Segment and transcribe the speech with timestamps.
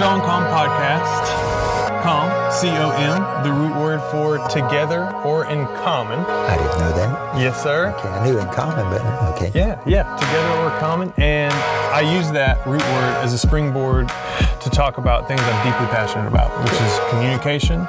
[0.00, 2.02] Strong Com podcast.
[2.02, 6.20] Com, C O M, the root word for together or in common.
[6.20, 7.38] I didn't know that.
[7.38, 7.94] Yes, sir.
[7.98, 9.02] Okay, I knew in common, but
[9.34, 9.52] okay.
[9.54, 11.12] Yeah, yeah, together or common.
[11.18, 11.52] And
[11.92, 16.28] I use that root word as a springboard to talk about things I'm deeply passionate
[16.28, 17.86] about, which is communication,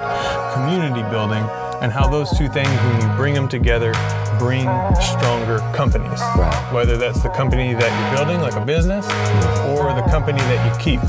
[0.51, 1.45] community building,
[1.81, 3.93] and how those two things, when you bring them together,
[4.41, 4.65] bring
[4.99, 6.19] stronger companies.
[6.35, 6.69] Right.
[6.73, 9.05] Whether that's the company that you're building, like a business,
[9.69, 10.99] or the company that you keep,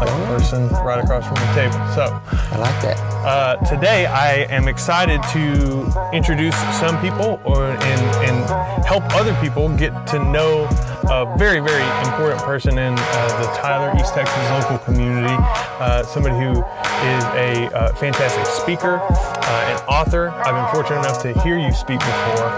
[0.00, 1.76] like the person right across from the table.
[1.94, 2.96] So, I like that.
[3.20, 9.68] uh, today I am excited to introduce some people or, and, and help other people
[9.76, 10.66] get to know
[11.08, 15.34] a very, very important person in uh, the Tyler, East Texas local community.
[15.78, 20.30] Uh, somebody who is a uh, fantastic speaker uh, and author.
[20.30, 22.50] I've been fortunate enough to hear you speak before.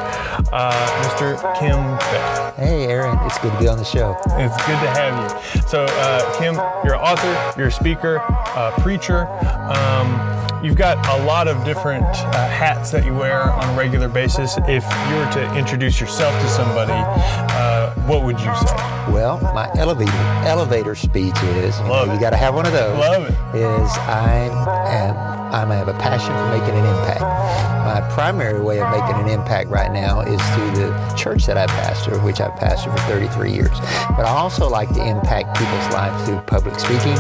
[0.53, 1.39] Uh, Mr.
[1.59, 2.55] Kim Beckham.
[2.57, 4.17] Hey, Aaron, it's good to be on the show.
[4.27, 5.15] It's good to have
[5.55, 5.63] you.
[5.69, 6.55] So, uh, Kim,
[6.85, 9.27] you're an author, you're a speaker, uh, preacher.
[9.27, 14.09] Um, you've got a lot of different uh, hats that you wear on a regular
[14.09, 14.57] basis.
[14.69, 18.77] If you were to introduce yourself to somebody, uh, what would you say?
[19.11, 20.13] Well, my elevator
[20.47, 22.99] elevator speech is you, Love know, you got to have one of those.
[22.99, 23.59] Love it.
[23.59, 24.49] Is I
[24.93, 27.21] am I'm, I have a passion for making an impact.
[27.21, 31.67] My primary way of making an impact right now is through the church that I
[31.67, 33.79] pastor, which I've pastored for 33 years.
[34.17, 37.19] But I also like to impact people's lives through public speaking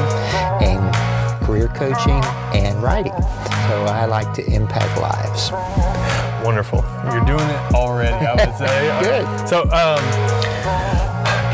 [0.62, 1.11] and
[1.52, 2.22] career coaching
[2.58, 3.12] and writing.
[3.12, 5.50] So I like to impact lives.
[6.42, 6.82] Wonderful.
[7.12, 9.00] You're doing it already, I would say.
[9.04, 9.48] Good.
[9.48, 10.00] So, um,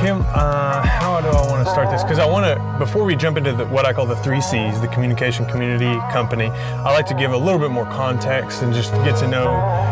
[0.00, 2.04] Kim, uh, how do I want to start this?
[2.04, 4.80] Because I want to, before we jump into the, what I call the three C's,
[4.80, 8.92] the communication community company, I like to give a little bit more context and just
[9.02, 9.50] get to know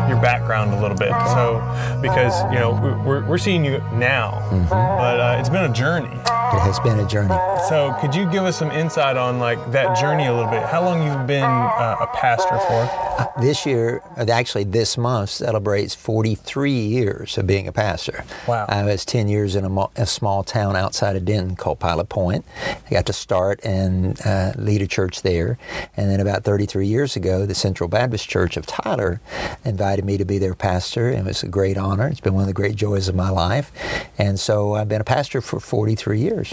[0.09, 1.11] your background a little bit.
[1.35, 1.59] So,
[2.01, 6.17] because, you know, we- we're, we're seeing you now, but uh, it's been a journey.
[6.55, 7.35] It has been a journey.
[7.69, 10.63] So, could you give us some insight on like that journey a little bit?
[10.63, 13.43] How long you've been uh, a pastor for?
[13.43, 18.25] This year, uh, actually this month, celebrates 43 years of being a pastor.
[18.47, 18.67] Wow.
[18.69, 22.09] I was 10 years in a, mo- a small town outside of Denton called Pilot
[22.09, 22.45] Point.
[22.65, 25.59] I got to start and uh, lead a church there.
[25.97, 29.21] And then about 33 years ago, the Central Baptist Church of Tyler
[29.65, 31.09] invited me to be their pastor.
[31.09, 32.07] And it was a great honor.
[32.09, 33.73] It's been one of the great joys of my life.
[34.17, 36.46] And so I've been a pastor for 43 years.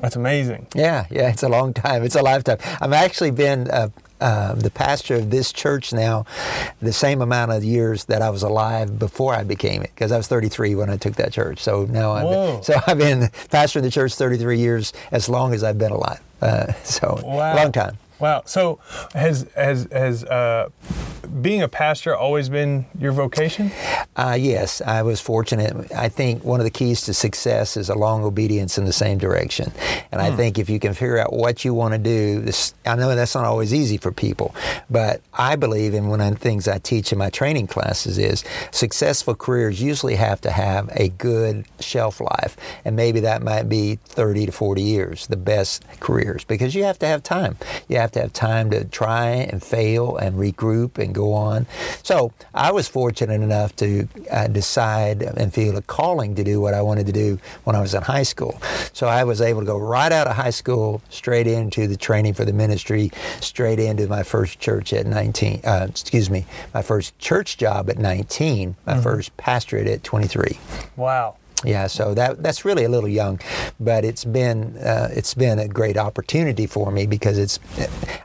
[0.00, 0.66] That's amazing.
[0.74, 2.02] Yeah, yeah, it's a long time.
[2.02, 2.58] It's a lifetime.
[2.80, 3.88] I've actually been uh,
[4.20, 6.24] uh, the pastor of this church now
[6.80, 10.16] the same amount of years that I was alive before I became it, because I
[10.16, 11.60] was 33 when I took that church.
[11.62, 12.54] So now I've Whoa.
[12.54, 15.92] been, so I've been pastor of the church 33 years, as long as I've been
[15.92, 16.20] alive.
[16.40, 17.56] Uh, so Wow.
[17.56, 17.98] long time.
[18.18, 18.42] Wow.
[18.46, 18.78] So
[19.14, 20.70] has has has uh,
[21.26, 23.70] being a pastor always been your vocation?
[24.16, 25.92] Uh, yes, I was fortunate.
[25.92, 29.18] I think one of the keys to success is a long obedience in the same
[29.18, 29.72] direction.
[30.12, 32.94] And I think if you can figure out what you want to do, this, I
[32.96, 34.54] know that's not always easy for people,
[34.88, 38.44] but I believe in one of the things I teach in my training classes is
[38.70, 42.56] successful careers usually have to have a good shelf life.
[42.84, 46.98] And maybe that might be 30 to 40 years, the best careers, because you have
[47.00, 47.56] to have time.
[47.88, 51.66] You have to have time to try and fail and regroup and go on.
[52.02, 56.74] So I was fortunate enough to uh, decide and feel a calling to do what
[56.74, 58.60] I wanted to do when I was in high school.
[58.92, 62.34] So I was able to go right out of high school, straight into the training
[62.34, 63.10] for the ministry,
[63.40, 66.44] straight into my first church at 19, uh, excuse me,
[66.74, 70.58] my first church job at 19, my first pastorate at 23.
[70.96, 71.36] Wow.
[71.64, 73.40] Yeah, so that that's really a little young,
[73.80, 77.58] but it's been uh, it's been a great opportunity for me because it's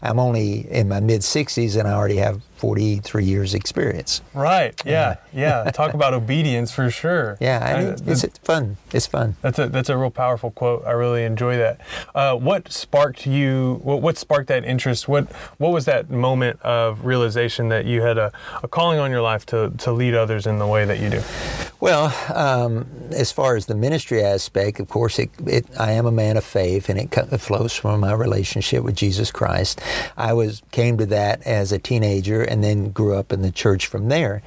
[0.02, 4.22] I'm only in my mid 60s and I already have 43 years experience.
[4.36, 4.80] Right.
[4.86, 5.16] Yeah.
[5.34, 5.64] Yeah.
[5.72, 7.38] Talk about obedience for sure.
[7.42, 8.78] Yeah, I mean, it's, it's fun.
[8.94, 9.36] It's fun.
[9.42, 10.86] That's a that's a real powerful quote.
[10.86, 11.82] I really enjoy that.
[12.14, 13.80] Uh, what sparked you?
[13.82, 15.08] What, what sparked that interest?
[15.08, 19.22] What what was that moment of realization that you had a, a calling on your
[19.22, 21.22] life to to lead others in the way that you do?
[21.82, 26.12] Well, um, as far as the ministry aspect, of course, it, it, I am a
[26.12, 29.82] man of faith, and it, it flows from my relationship with Jesus Christ.
[30.16, 33.88] I was came to that as a teenager, and then grew up in the church
[33.88, 34.44] from there.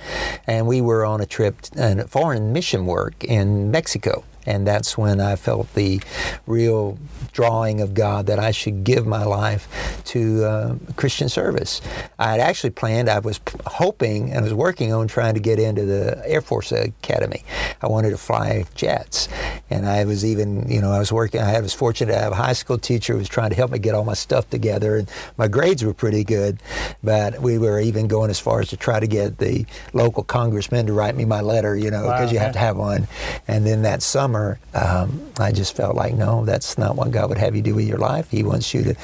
[0.46, 4.24] And we were on a trip, uh, foreign mission work in Mexico.
[4.46, 6.00] And that's when I felt the
[6.46, 6.98] real
[7.32, 11.80] drawing of God that I should give my life to uh, Christian service.
[12.18, 15.84] I had actually planned, I was hoping and was working on trying to get into
[15.84, 17.42] the Air Force Academy.
[17.82, 19.28] I wanted to fly jets.
[19.70, 22.36] And I was even, you know, I was working, I was fortunate to have a
[22.36, 24.96] high school teacher who was trying to help me get all my stuff together.
[24.98, 26.60] And my grades were pretty good,
[27.02, 30.86] but we were even going as far as to try to get the local congressman
[30.86, 33.08] to write me my letter, you know, because Wow, you have to have one.
[33.48, 37.28] And then that summer, summer, um, I just felt like, no, that's not what God
[37.28, 38.30] would have you do with your life.
[38.30, 38.94] He wants you to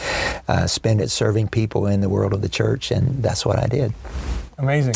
[0.49, 3.67] uh, spend it serving people in the world of the church, and that's what I
[3.67, 3.93] did.
[4.60, 4.94] Amazing.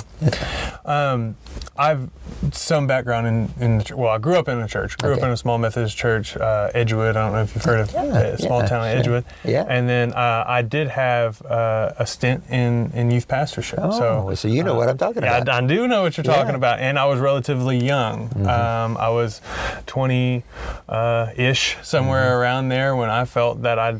[0.85, 1.37] Um,
[1.77, 2.09] I've
[2.53, 4.97] some background in, in the, well, I grew up in a church.
[4.99, 5.21] Grew Okay.
[5.21, 7.17] up in a small Methodist church, uh, Edgewood.
[7.17, 8.99] I don't know if you've heard of Yeah, a small yeah, town, sure.
[8.99, 9.25] Edgewood.
[9.45, 9.65] Yeah.
[9.69, 13.81] And then uh, I did have uh, a stint in, in youth pastorship.
[13.83, 15.49] Oh, so, so you know what I'm talking yeah, about.
[15.49, 18.29] I, I do know what you're talking about, and I was relatively young.
[18.29, 18.47] Mm-hmm.
[18.47, 19.41] Um, I was
[19.87, 20.45] 20
[20.89, 23.99] uh, ish, somewhere around there, when I felt that I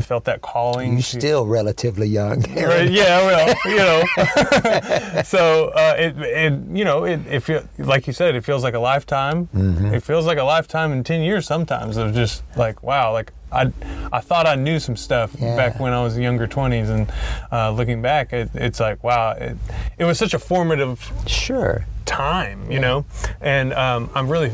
[0.00, 0.92] felt that calling.
[0.92, 2.42] You're to- still relatively young.
[2.66, 4.04] Right, yeah, well, you know.
[5.24, 8.74] so uh, it, it, you know, it, it feel, like you said, it feels like
[8.74, 9.48] a lifetime.
[9.54, 9.94] Mm-hmm.
[9.94, 13.72] It feels like a lifetime in ten years sometimes of just like wow, like I,
[14.12, 15.56] I thought I knew some stuff Yeah.
[15.56, 17.10] back when I was younger twenties, and
[17.52, 19.56] uh, looking back, it, it's like wow, it,
[19.98, 21.84] it was such a formative Sure.
[22.06, 23.04] time, you know,
[23.40, 24.52] and um, I'm really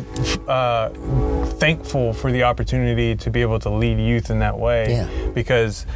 [0.49, 0.89] uh,
[1.59, 5.31] thankful for the opportunity to be able to lead youth in that way Yeah.
[5.35, 5.87] because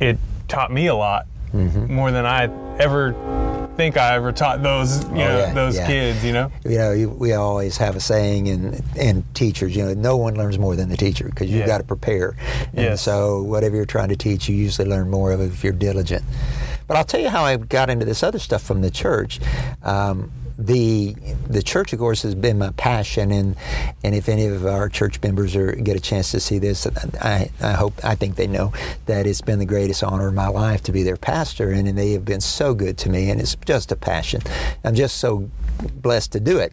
[0.00, 0.18] it
[0.48, 1.92] taught me a lot Mm-hmm.
[1.94, 2.44] more than I
[2.78, 5.86] ever think I ever taught those, you know, Oh, yeah, those yeah.
[5.86, 6.50] kids, you know.
[6.64, 10.34] You know, you- we always have a saying, and and teachers, you know, no one
[10.34, 11.66] learns more than the teacher because you've Yeah.
[11.66, 12.34] got to prepare.
[12.74, 13.00] And Yes.
[13.02, 16.22] so, whatever you're trying to teach, you usually learn more of if you're diligent.
[16.86, 19.40] But I'll tell you how I got into this other stuff from the church.
[19.82, 21.14] Um, the
[21.48, 23.56] the church, of course, has been my passion, and
[24.04, 26.86] and if any of our church members are get a chance to see this,
[27.20, 28.72] I, I hope I think they know
[29.06, 31.98] that it's been the greatest honor of my life to be their pastor, and, and
[31.98, 34.42] they have been so good to me, and it's just a passion.
[34.84, 35.50] I'm just so
[35.94, 36.72] blessed to do it.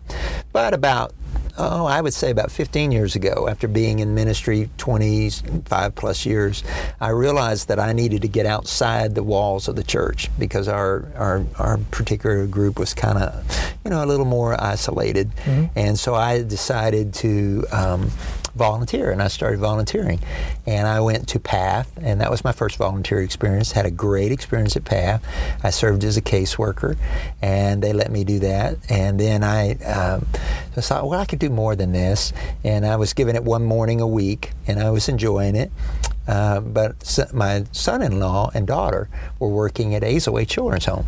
[0.52, 1.14] But about
[1.60, 6.64] oh, I would say about 15 years ago, after being in ministry 25 plus years,
[7.02, 11.06] I realized that I needed to get outside the walls of the church because our
[11.16, 15.32] our, our particular group was kind of, you know, a little more isolated,
[15.76, 17.66] and so I decided to.
[17.72, 18.12] Um,
[18.56, 20.20] volunteer and I started volunteering.
[20.66, 23.72] And I went to PATH and that was my first volunteer experience.
[23.72, 25.24] Had a great experience at PATH.
[25.64, 26.98] I served as a caseworker
[27.42, 28.78] and they let me do that.
[28.90, 30.28] And then I um,
[30.76, 32.34] I thought well I could do more than this.
[32.64, 35.72] And I was given it one morning a week and I was enjoying it
[36.30, 36.94] uh, but
[37.34, 39.10] my son-in-law and daughter
[39.40, 41.08] were working at Azleway Children's Home,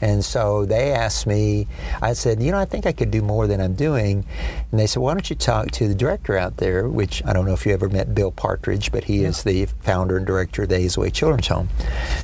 [0.00, 1.66] and so they asked me.
[2.00, 4.24] I said, "You know, I think I could do more than I'm doing."
[4.70, 7.44] And they said, "Why don't you talk to the director out there?" Which I don't
[7.44, 10.70] know if you ever met Bill Partridge, but he is the founder and director of
[10.70, 11.68] the Azleway Children's Home.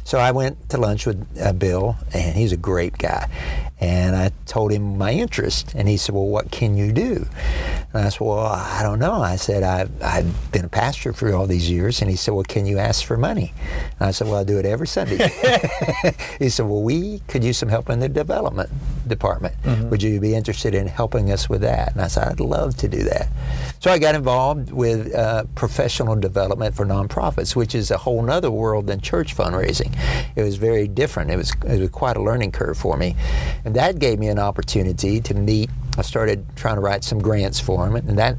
[0.04, 3.28] So I went to lunch with uh, Bill, and he's a great guy.
[3.80, 7.26] And I told him my interest, and he said, "Well, what can you do?"
[7.94, 11.32] And I said, "Well, I don't know." I said, "I've, I've been a pastor for
[11.34, 13.54] all these years," and he said, "Well, can you ask for money?"
[13.98, 15.16] And I said, "Well, I do it every Sunday."
[16.38, 18.70] he said, "Well, we could use some help in the development
[19.06, 19.54] department.
[19.62, 19.88] Mm-hmm.
[19.88, 22.88] Would you be interested in helping us with that?" And I said, "I'd love to
[22.88, 23.28] do that."
[23.80, 28.50] So I got involved with uh, professional development for nonprofits, which is a whole other
[28.50, 29.96] world than church fundraising.
[30.36, 31.30] It was very different.
[31.30, 33.16] It was, it was quite a learning curve for me.
[33.64, 35.70] And that gave me an opportunity to meet.
[35.96, 38.36] I started trying to write some grants for them, and that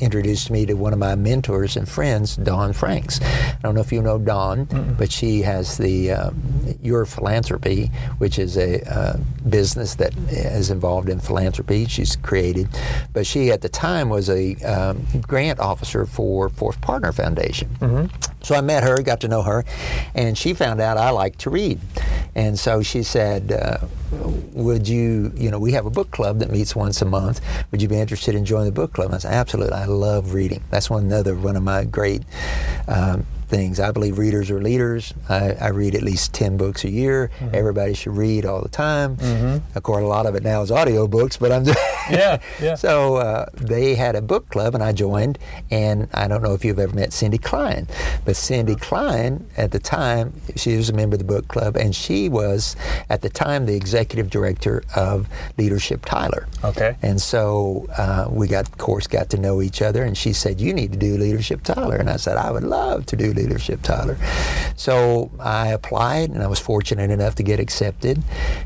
[0.00, 3.20] introduced me to one of my mentors and friends, Dawn Franks.
[3.22, 6.42] I don't know if you know Dawn, but she has the um,
[6.82, 9.16] Your Philanthropy, which is a uh,
[9.48, 11.86] business that is involved in philanthropy.
[11.86, 12.68] She's created,
[13.12, 17.68] but she at the time was a um, grant officer for Fourth Partner Foundation.
[18.42, 19.64] So I met her, got to know her,
[20.14, 21.80] and she found out I like to read.
[22.34, 23.78] And so she said, uh,
[24.52, 27.40] Would you, you know, we have a book club that meets once a month.
[27.70, 29.06] Would you be interested in joining the book club?
[29.06, 29.83] And I said, Absolutely.
[29.84, 30.62] I love reading.
[30.70, 32.22] That's one another one of my great
[32.88, 33.80] um, things.
[33.80, 35.14] I believe readers are leaders.
[35.28, 37.30] I, I read at least 10 books a year.
[37.52, 39.16] Everybody should read all the time.
[39.74, 41.78] Of course, a lot of it now is audiobooks, but I'm just.
[42.10, 42.74] Yeah, yeah.
[42.84, 45.38] So uh, they had a book club, and I joined.
[45.70, 47.86] And I don't know if you've ever met Cindy Klein,
[48.26, 51.94] but Cindy Klein, at the time, she was a member of the book club, and
[51.96, 52.76] she was,
[53.08, 56.46] at the time, the executive director of Leadership Tyler.
[56.62, 56.96] Okay.
[57.00, 60.60] And so uh, we got, of course, got to know each other, and she said,
[60.60, 63.43] "You need to do Leadership Tyler," and I said, "I would love to do Leadership
[63.82, 64.16] Tyler."
[64.76, 68.22] So I applied, and I was fortunate enough to get accepted,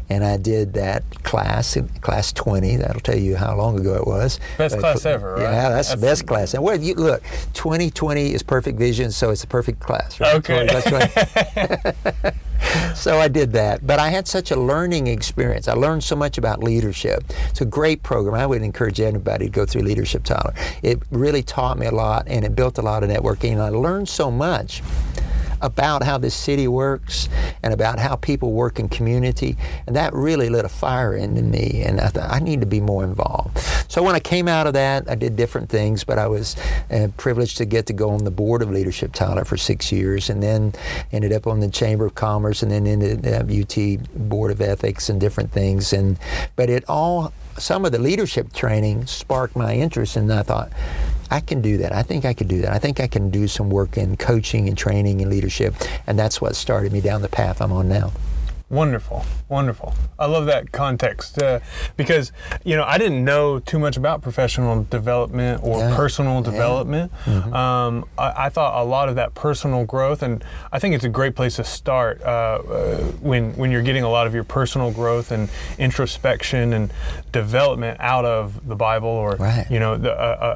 [0.09, 2.77] and I did that class, class 20.
[2.77, 4.41] That'll tell you how long ago it was.
[4.57, 5.43] Best But- class ever, right?
[5.43, 6.55] Yeah, that's, the best class.
[6.55, 7.23] And well, you look,
[7.55, 10.19] 2020 is perfect vision, so it's the perfect class.
[10.21, 10.35] Right?
[10.37, 10.67] Okay.
[10.67, 11.95] 20, that's right.
[12.95, 13.87] so I did that.
[13.87, 15.69] But I had such a learning experience.
[15.69, 17.25] I learned so much about leadership.
[17.51, 18.35] It's a great program.
[18.35, 20.55] I would encourage anybody to go through Leadership Tyler.
[20.83, 23.53] It really taught me a lot and it built a lot of networking.
[23.53, 24.58] And I learned so much
[25.61, 27.29] about how this city works
[27.63, 31.83] and about how people work in community and that really lit a fire into me
[31.85, 34.75] and I thought I need to be more involved So when I came out of
[34.75, 36.57] that, I did different things, but I was
[36.91, 40.29] uh, privileged to get to go on the board of leadership, Tyler, for six years,
[40.29, 40.75] and then
[41.11, 45.09] ended up on the Chamber of Commerce, and then into the UT Board of Ethics
[45.09, 45.93] and different things.
[45.95, 46.19] And
[46.55, 50.73] but it all some of the leadership training sparked my interest, and I thought.
[51.31, 51.93] I can do that.
[51.93, 52.73] I think I could do that.
[52.73, 55.75] I think I can do some work in coaching and training and leadership,
[56.07, 58.13] and that's what started me down the path I'm on now.
[58.71, 59.95] Wonderful, wonderful.
[60.19, 61.61] I love that context uh,
[61.97, 62.33] because
[62.65, 65.97] you know I didn't know too much about professional development or Yeah.
[65.97, 66.51] personal Yeah.
[66.51, 67.13] development.
[67.27, 71.09] Um, I, I thought a lot of that personal growth, and I think it's a
[71.09, 74.91] great place to start uh, uh, when when you're getting a lot of your personal
[74.91, 75.49] growth and
[75.79, 76.93] introspection and
[77.33, 79.67] development out of the Bible or Right.
[79.71, 80.53] you know the, a, a,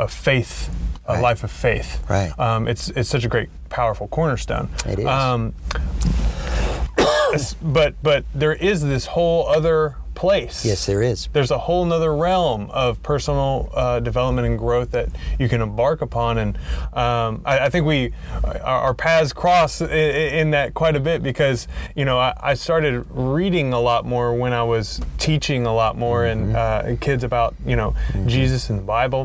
[0.00, 0.70] a, a faith,
[1.08, 1.22] a Right.
[1.22, 2.04] life of faith.
[2.08, 2.32] Right.
[2.38, 4.68] Um, it's it's such a great, powerful cornerstone.
[4.86, 5.06] It is.
[5.06, 5.54] Um,
[7.62, 10.64] but but there is this whole other place.
[10.64, 11.28] Yes, there is.
[11.32, 16.02] There's a whole nother realm of personal uh, development and growth that you can embark
[16.02, 16.56] upon, and
[16.92, 21.22] um, I, I think we our, our paths cross in, in that quite a bit
[21.22, 25.74] because you know I, I started reading a lot more when I was teaching a
[25.74, 26.92] lot more and Mm-hmm.
[26.94, 27.94] uh, kids about you know
[28.26, 29.24] Jesus and the Bible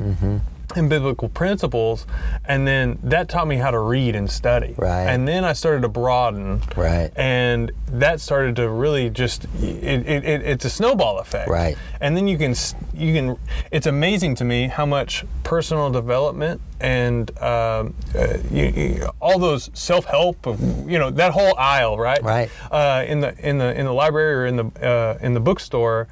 [0.75, 2.05] and biblical principles,
[2.45, 4.75] and then that taught me how to read and study.
[4.77, 5.03] Right.
[5.07, 6.61] And then I started to broaden.
[6.75, 7.11] Right.
[7.15, 11.49] And that started to really just it, it, it, it's a snowball effect.
[11.49, 11.77] Right.
[12.01, 12.55] And then you can
[12.93, 13.37] you can
[13.71, 19.69] it's amazing to me how much personal development and um, uh, you, you- all those
[19.73, 22.49] self help you know that whole aisle right Right.
[22.71, 26.07] uh, in the in the in the library or in the uh, in the bookstore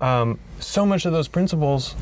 [0.00, 1.94] um, so much of those principles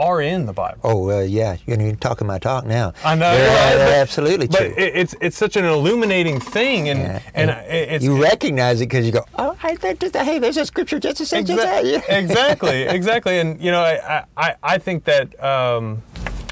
[0.00, 0.80] are in the Bible.
[0.82, 2.94] Oh, uh, yeah, you're you're talking my talk now.
[3.04, 4.74] I know, They're, right, they're but- absolutely But true.
[4.76, 7.22] it, it's it's such an illuminating thing, and Yeah.
[7.34, 10.98] and, it's you recognize it because you go, oh, I, that, hey, there's a scripture
[10.98, 11.84] just to say just that.
[12.08, 13.38] Exactly, exactly.
[13.40, 16.02] And you know, I I, I think that um,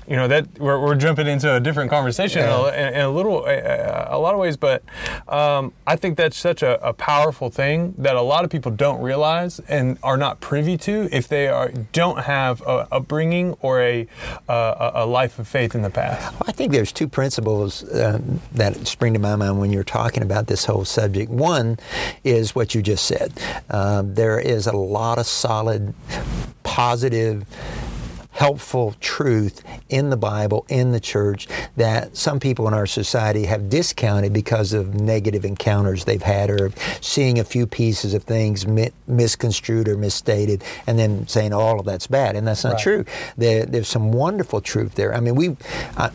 [0.08, 3.10] you know that we're, we're jumping into a different conversation in, a, in, in a
[3.10, 4.82] little uh, a lot of ways, but
[5.28, 9.02] um, I think that's such a, a powerful thing that a lot of people don't
[9.02, 14.06] realize and are not privy to if they are don't have a upbringing or a
[14.48, 16.34] uh, a a life of faith in the past.
[16.46, 20.46] I think there's two principles um, that spring to my mind when you're talking about
[20.46, 21.30] this whole subject.
[21.30, 21.78] One
[22.24, 23.32] is what you just said.
[23.70, 25.94] Um, there is a lot of solid,
[26.62, 27.44] positive,
[28.48, 33.68] helpful truth in the Bible, in the church, that some people in our society have
[33.68, 38.92] discounted because of negative encounters they've had or seeing a few pieces of things mi-
[39.08, 42.36] misconstrued or misstated and then saying all of that's bad.
[42.36, 42.82] And that's not Right.
[42.82, 43.04] true.
[43.36, 45.12] There, there's some wonderful truth there.
[45.16, 45.56] I mean, we,
[45.96, 46.10] uh,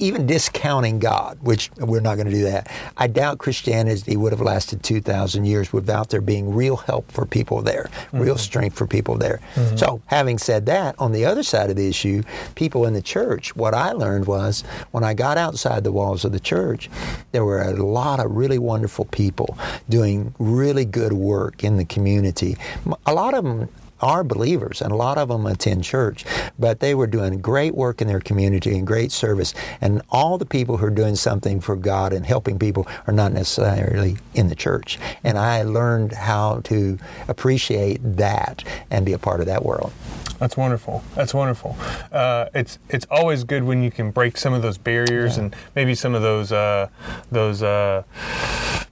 [0.00, 2.68] even discounting God, which we're not going to do that.
[2.96, 7.62] I doubt Christianity would have lasted 2,000 years without there being real help for people
[7.62, 9.38] there, real strength for people there.
[9.76, 12.22] So, having said that, on the other side of the issue,
[12.54, 14.62] people in the church, what I learned was
[14.92, 16.88] when I got outside the walls of the church,
[17.32, 22.56] there were a lot of really wonderful people doing really good work in the community.
[23.04, 23.68] A lot of them
[24.02, 26.24] are believers and a lot of them attend church,
[26.58, 29.54] but they were doing great work in their community and great service.
[29.80, 33.32] And all the people who are doing something for God and helping people are not
[33.32, 34.98] necessarily in the church.
[35.24, 39.92] And I learned how to appreciate that and be a part of that world.
[40.38, 41.04] That's wonderful.
[41.14, 41.76] That's wonderful.
[42.10, 45.94] Uh, it's it's always good when you can break some of those barriers and maybe
[45.94, 46.88] some of those uh,
[47.30, 48.04] those uh,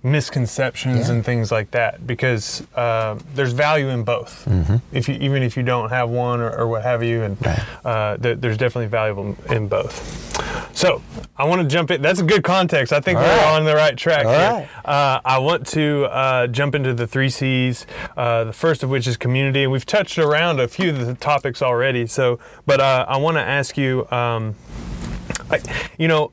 [0.02, 1.14] misconceptions Yeah.
[1.14, 4.44] and things like that because uh, there's value in both.
[4.48, 4.76] Mm-hmm.
[4.99, 7.37] If you even if you don't have one or, or what have you, and
[7.85, 10.26] uh, th- there's definitely valuable in both.
[10.76, 11.02] So
[11.37, 12.02] I want to jump in.
[12.02, 12.93] That's a good context.
[12.93, 13.57] I think All we're right.
[13.57, 14.69] on the right track All here.
[14.85, 14.85] right.
[14.85, 17.87] Uh, I want to uh, jump into the three C's.
[18.17, 21.14] Uh, the first of which is community, and we've touched around a few of the
[21.14, 22.07] topics already.
[22.07, 24.07] So, but uh, I want to ask you.
[24.11, 24.55] Um,
[25.50, 25.61] I,
[25.99, 26.33] you know,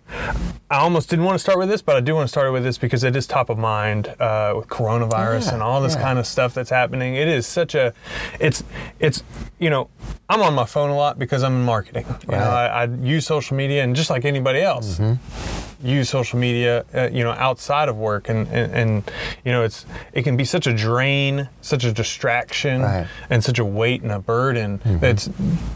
[0.70, 2.64] I almost didn't want to start with this, but I do want to start with
[2.64, 6.02] this because it is top of mind uh, with coronavirus Yeah, and all this yeah.
[6.02, 7.14] kind of stuff that's happening.
[7.16, 7.94] It is such a,
[8.40, 8.64] it's,
[9.00, 9.22] it's,
[9.60, 9.90] you know,
[10.28, 12.06] I'm on my phone a lot because I'm in marketing.
[12.24, 15.88] You know, I, I use social media, and just like anybody else, Mm-hmm.
[15.88, 19.12] use social media, uh, you know, outside of work, and, and and
[19.46, 23.04] you know, it's it can be such a drain, such a distraction, Right.
[23.04, 23.34] Mm-hmm.
[23.34, 25.30] and such a weight and a burden that's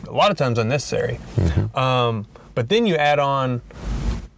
[0.07, 1.19] a lot of times unnecessary.
[1.75, 3.61] Um, but then you add on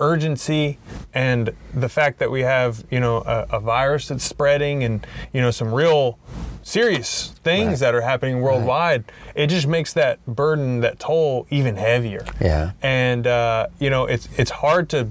[0.01, 0.77] urgency
[1.13, 5.39] and the fact that we have you know a, a virus that's spreading and you
[5.39, 6.17] know some real
[6.63, 7.79] serious things Right.
[7.79, 9.03] that are happening worldwide
[9.36, 12.72] it just makes that burden that toll even heavier Yeah.
[12.81, 15.08] and uh, you know it's it's hard to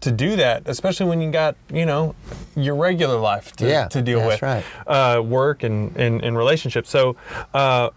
[0.00, 2.14] to do that, especially when you got you know
[2.56, 4.64] your regular life to, Yeah, to deal with, right.
[4.86, 6.90] uh, work and, and, and relationships.
[6.90, 7.16] So
[7.54, 7.90] uh,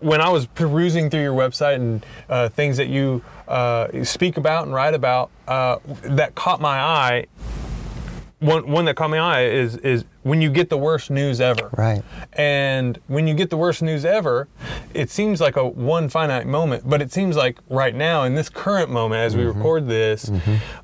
[0.00, 4.64] when I was perusing through your website and uh, things that you uh, speak about
[4.64, 7.26] and write about, uh, that caught my eye.
[8.40, 11.70] One, one that caught my eye is is when you get the worst news ever.
[11.76, 12.02] Right.
[12.34, 14.46] And when you get the worst news ever,
[14.94, 18.48] it seems like a one finite moment, but it seems like right now in this
[18.48, 19.58] current moment as we Mm-hmm.
[19.58, 20.30] record this,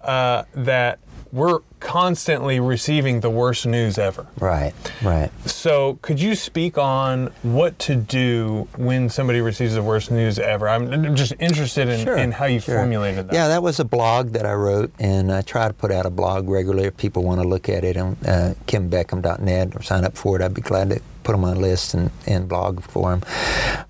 [0.03, 0.99] uh, that
[1.35, 4.27] we're constantly receiving the worst news ever.
[4.39, 4.73] Right.
[5.03, 5.31] Right.
[5.49, 10.69] So, could you speak on what to do when somebody receives the worst news ever?
[10.69, 12.77] I'm just interested in, Sure, in how you sure.
[12.77, 13.35] formulated that.
[13.35, 16.11] Yeah, that was a blog that I wrote, and I try to put out a
[16.11, 16.87] blog regularly.
[16.87, 20.43] If people want to look at it on uh, kimbeckham.net or sign up for it,
[20.43, 23.23] I'd be glad to put them on a list and, and blog for them.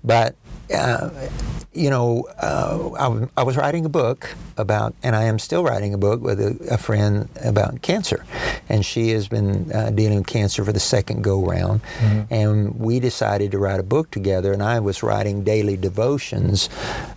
[0.03, 0.35] But
[0.73, 1.09] uh,
[1.73, 5.61] you know, uh, I, w- I was writing a book about, and I am still
[5.61, 8.23] writing a book with a, a friend about cancer,
[8.69, 11.81] and she has been uh, dealing with cancer for the second go round,
[12.29, 14.53] and we decided to write a book together.
[14.53, 16.69] And I was writing daily devotions,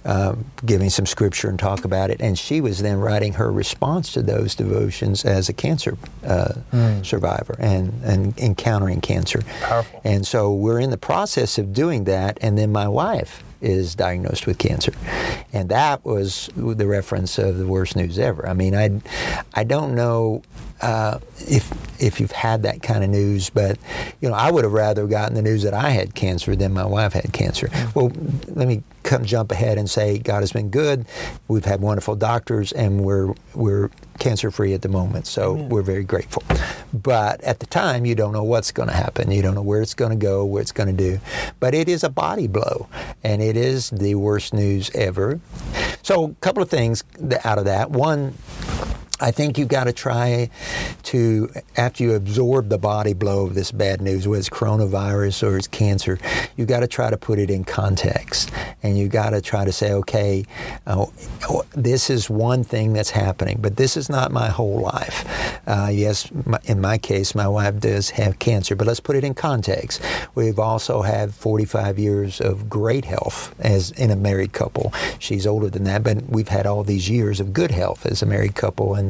[0.04, 0.34] uh,
[0.66, 4.22] giving some scripture and talk about it, and she was then writing her response to
[4.22, 6.54] those devotions as a cancer uh,
[7.04, 9.42] survivor and, and encountering cancer.
[9.60, 10.00] Powerful.
[10.02, 14.46] And so we're in the process of doing that, and then my wife is diagnosed
[14.46, 14.92] with cancer,
[15.52, 18.48] and that was the reference of the worst news ever.
[18.48, 19.00] I mean, I,
[19.54, 20.42] I don't know
[20.80, 21.70] uh, if
[22.00, 23.78] if you've had that kind of news, but
[24.20, 26.84] you know, I would have rather gotten the news that I had cancer than my
[26.84, 27.68] wife had cancer.
[27.94, 28.12] Well,
[28.46, 31.06] let me come jump ahead and say God has been good.
[31.48, 36.04] We've had wonderful doctors, and we're we're cancer free at the moment, so we're very
[36.04, 36.42] grateful.
[36.92, 39.30] But at the time, you don't know what's going to happen.
[39.30, 41.20] You don't know where it's going to go, where it's going to do.
[41.60, 42.88] But it is a body blow,
[43.24, 45.40] and it is the worst news ever.
[46.02, 47.04] So, a couple of things
[47.44, 47.90] out of that.
[47.90, 48.34] One,
[49.20, 50.48] I think you've got to try
[51.04, 55.56] to, after you absorb the body blow of this bad news, whether it's coronavirus or
[55.56, 56.18] it's cancer,
[56.56, 58.52] you've got to try to put it in context.
[58.82, 60.44] And you've got to try to say, okay,
[60.86, 61.06] uh,
[61.72, 65.24] this is one thing that's happening, but this is not my whole life.
[65.66, 69.24] Uh, yes, my, in my case, my wife does have cancer, but let's put it
[69.24, 70.00] in context.
[70.36, 74.92] We've also had 45 years of great health as in a married couple.
[75.18, 78.26] She's older than that, but we've had all these years of good health as a
[78.26, 78.94] married couple.
[78.94, 79.07] And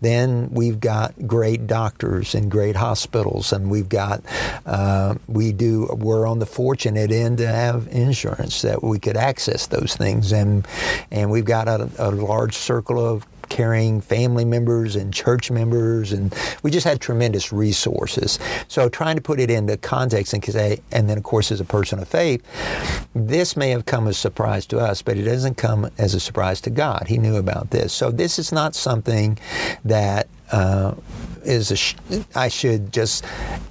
[0.00, 4.22] then we've got great doctors and great hospitals, and we've got,
[4.64, 9.66] uh, we do, we're on the fortunate end to have insurance that we could access
[9.66, 10.32] those things.
[10.32, 10.66] And,
[11.10, 16.34] and we've got a, a large circle of carrying family members and church members, and
[16.62, 18.38] we just had tremendous resources.
[18.68, 21.64] So trying to put it into context and say, and then of course as a
[21.64, 22.42] person of faith,
[23.14, 26.20] this may have come as a surprise to us, but it doesn't come as a
[26.20, 27.06] surprise to God.
[27.08, 27.92] He knew about this.
[27.92, 29.38] So this is not something
[29.84, 30.94] that uh,
[31.44, 31.94] is sh-
[32.34, 33.24] I should just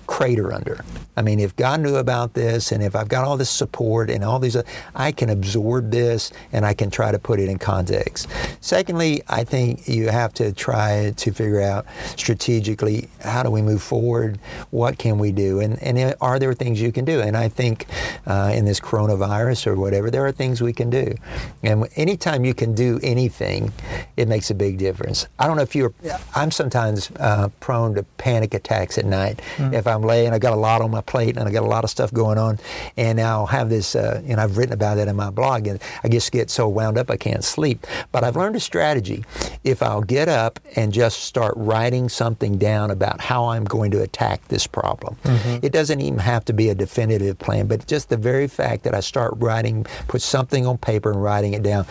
[0.07, 0.83] crater under.
[1.17, 4.23] I mean, if God knew about this, and if I've got all this support and
[4.23, 4.57] all these,
[4.93, 8.27] I can absorb this and I can try to put it in context.
[8.59, 11.85] Secondly, I think you have to try to figure out
[12.17, 14.39] strategically how do we move forward,
[14.71, 17.21] what can we do, and and are there things you can do?
[17.21, 17.85] And I think
[18.27, 21.15] uh, in this coronavirus or whatever, there are things we can do.
[21.63, 23.71] And anytime you can do anything,
[24.17, 25.27] it makes a big difference.
[25.39, 25.93] I don't know if you're.
[26.35, 30.33] I'm sometimes uh, prone to panic attacks at night if I'm laying.
[30.33, 32.39] I got a lot on my plate and I got a lot of stuff going
[32.39, 32.57] on,
[32.97, 33.95] and I'll have this.
[33.95, 36.97] Uh, and I've written about it in my blog, and I just get so wound
[36.97, 37.85] up I can't sleep.
[38.11, 39.23] But I've learned a strategy.
[39.63, 44.01] If I'll get up and just start writing something down about how I'm going to
[44.01, 45.17] attack this problem,
[45.61, 48.95] it doesn't even have to be a definitive plan, but just the very fact that
[48.95, 51.85] I start writing, put something on paper and writing it down,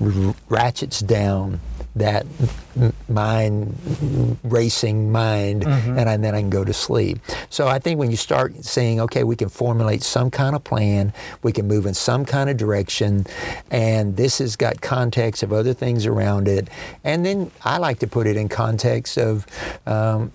[0.00, 1.60] r- ratchets down
[1.96, 2.26] that
[3.08, 3.76] mind
[4.44, 7.18] racing mind and, I, then I can go to sleep.
[7.50, 11.12] So I think when you start saying, okay, we can formulate some kind of plan,
[11.42, 13.26] we can move in some kind of direction,
[13.70, 16.68] and this has got context of other things around it,
[17.04, 19.46] and then I like to put it in context of
[19.86, 20.30] um,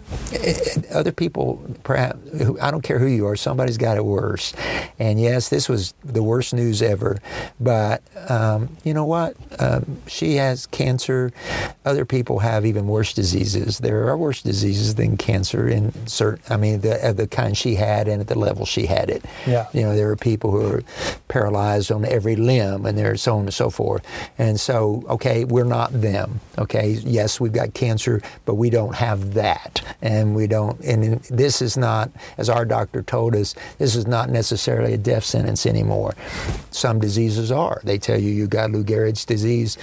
[0.92, 4.54] other people, perhaps, who- I don't care who you are, somebody's got it worse.
[5.00, 7.20] And yes, this was the worst news ever,
[7.60, 9.36] but um, you know what?
[9.60, 11.32] Um, she has cancer.
[11.86, 13.80] Other people have even worse diseases.
[13.80, 17.76] There are worse diseases than cancer in certain, I mean, the, uh, the kind she
[17.76, 19.26] had and at the level she had it.
[19.46, 19.68] Yeah.
[19.74, 20.84] You know, there are people who are
[21.28, 24.06] paralyzed on every limb and there's so on and so forth.
[24.38, 26.40] And so, okay, we're not them.
[26.58, 29.82] Okay, yes, we've got cancer, but we don't have that.
[30.02, 34.30] And we don't, and this is not, as our doctor told us, this is not
[34.30, 36.14] necessarily a death sentence anymore.
[36.72, 37.82] Some diseases are.
[37.84, 39.78] They tell you you got Lou Gehrig's disease.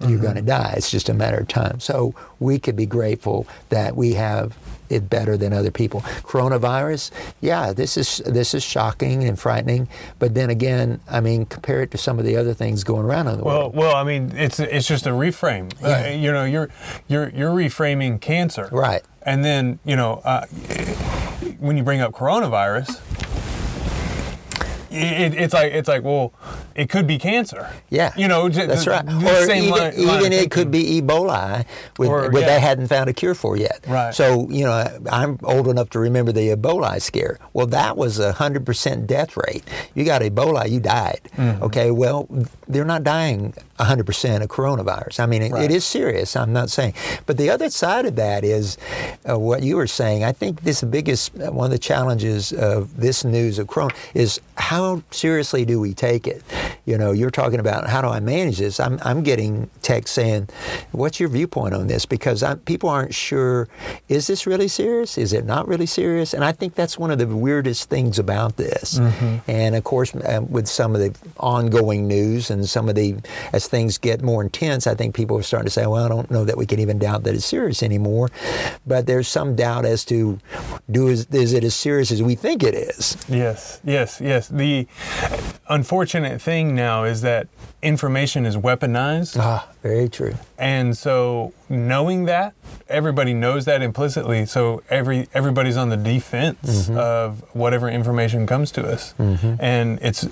[0.00, 0.22] you're mm-hmm.
[0.22, 0.74] going to die.
[0.76, 1.73] It's just a matter of time.
[1.78, 4.56] So we could be grateful that we have
[4.90, 6.00] it better than other people.
[6.22, 7.10] Coronavirus,
[7.40, 9.88] yeah, this is this is shocking and frightening.
[10.18, 13.28] But then again, I mean, compare it to some of the other things going around
[13.28, 13.76] in the Well, world.
[13.76, 15.72] well, I mean, it's it's just a reframe.
[15.82, 16.68] Uh, you know, you're
[17.08, 19.02] you're you're reframing cancer, Right.
[19.22, 20.44] And then you know, uh,
[21.58, 23.00] when you bring up coronavirus,
[24.94, 26.32] it, it's like it's like well,
[26.74, 27.68] it could be cancer.
[27.90, 29.04] Yeah, you know, j- that's right.
[29.04, 31.64] the Or same even, line- even it could be Ebola,
[31.98, 32.46] with, Or, what yeah.
[32.54, 33.84] they hadn't found a cure for yet.
[33.86, 34.14] Right.
[34.14, 37.38] So you know, I'm old enough to remember the Ebola scare.
[37.52, 39.64] Well, that was a hundred percent death rate.
[39.94, 41.20] You got Ebola, you died.
[41.36, 41.62] Mm-hmm.
[41.64, 41.90] Okay.
[41.90, 42.26] Well,
[42.68, 45.20] they're not dying hundred percent of coronavirus.
[45.20, 45.64] I mean, it, Right.
[45.64, 46.36] it is serious.
[46.36, 46.94] I'm not saying,
[47.26, 48.78] but the other side of that is
[49.28, 50.24] uh, what you were saying.
[50.24, 55.02] I think this biggest one of the challenges of this news of corona is how
[55.10, 56.42] seriously do we take it?
[56.86, 58.78] You know, you're talking about how do I manage this?
[58.78, 60.48] I'm, I'm getting texts saying,
[60.92, 63.68] "What's your viewpoint on this?" Because i people aren't sure.
[64.08, 65.16] Is this really serious?
[65.18, 66.34] Is it not really serious?
[66.34, 68.98] And I think that's one of the weirdest things about this.
[69.48, 73.16] And of course, uh, with some of the ongoing news and some of the
[73.52, 76.30] as things get more intense, I think people are starting to say, "Well, I don't
[76.30, 78.30] know that we can even doubt that it's serious anymore."
[78.86, 80.38] But there's some doubt as to
[80.90, 83.16] do is, is it as serious as we think it is?
[83.28, 84.43] Yes, yes, yes.
[84.48, 84.86] The
[85.68, 87.48] unfortunate thing now is that
[87.82, 89.36] information is weaponized.
[89.38, 90.34] Ah, very true.
[90.58, 92.54] And so knowing that,
[92.88, 94.46] everybody knows that implicitly.
[94.46, 96.96] So every everybody's on the defense Mm-hmm.
[96.98, 99.14] of whatever information comes to us.
[99.18, 100.26] And it's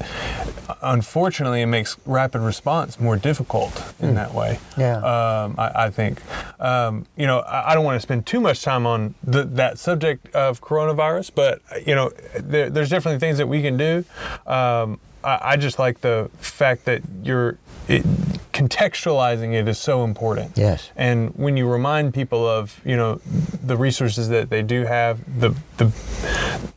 [0.82, 4.58] unfortunately it makes rapid response more difficult in that way.
[4.74, 4.78] Mm.
[4.78, 4.96] Yeah.
[5.44, 6.20] Um, I, I think.
[6.60, 9.78] Um, you know, I, I don't want to spend too much time on the, that
[9.78, 14.01] subject of coronavirus, but you know, there, there's definitely things that we can do.
[14.46, 17.58] Um, I, I just like the fact that you're
[17.92, 18.04] it,
[18.52, 20.56] contextualizing it is so important.
[20.56, 20.90] Yes.
[20.96, 23.20] And when you remind people of, you know,
[23.62, 25.92] the resources that they do have, the the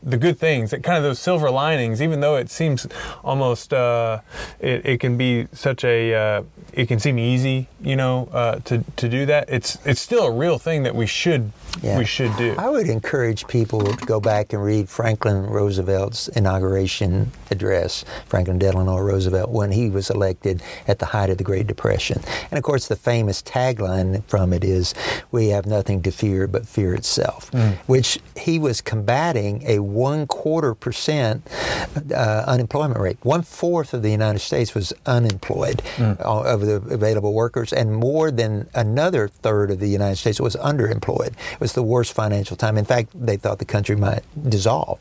[0.02, 2.86] the good things, that kind of those silver linings, even though it seems
[3.24, 4.20] almost uh,
[4.60, 8.84] it, it can be such a uh, it can seem easy, you know, uh, to
[8.96, 9.48] to do that.
[9.48, 11.52] It's it's still a real thing that we should
[11.82, 11.98] Yeah.
[11.98, 12.54] we should do.
[12.58, 18.96] I would encourage people to go back and read Franklin Roosevelt's inauguration address, Franklin Delano
[18.98, 22.20] Roosevelt, when he was elected at the height of the Great Depression.
[22.50, 24.94] And of course, the famous tagline from it is,
[25.30, 27.50] We have nothing to fear but fear itself,
[27.86, 31.46] which he was combating a one quarter percent
[32.14, 33.18] uh, unemployment rate.
[33.22, 36.14] One fourth of the United States was unemployed uh,
[36.54, 41.32] of the available workers, and more than another third of the United States was underemployed.
[41.52, 42.76] It was the worst financial time.
[42.78, 44.98] In fact, they thought the country might dissolve.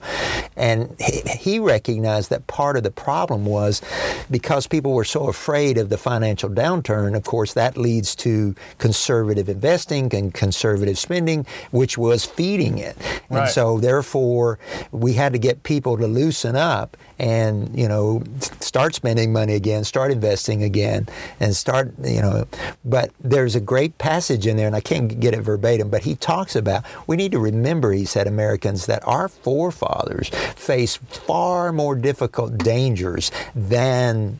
[0.56, 3.82] And he, he recognized that part of the problem was
[4.30, 9.50] because people were so afraid of the financial downturn, of course, that leads to conservative
[9.50, 12.95] investing and conservative spending, which was feeding it.
[13.30, 13.50] And Right.
[13.50, 14.60] so, therefore,
[14.91, 18.21] we had to get people to loosen up and you know
[18.60, 21.08] start spending money again start investing again
[21.39, 22.45] and start you know
[22.84, 26.15] but there's a great passage in there and i can't get it verbatim but he
[26.15, 31.95] talks about we need to remember he said americans that our forefathers faced far more
[31.95, 34.38] difficult dangers than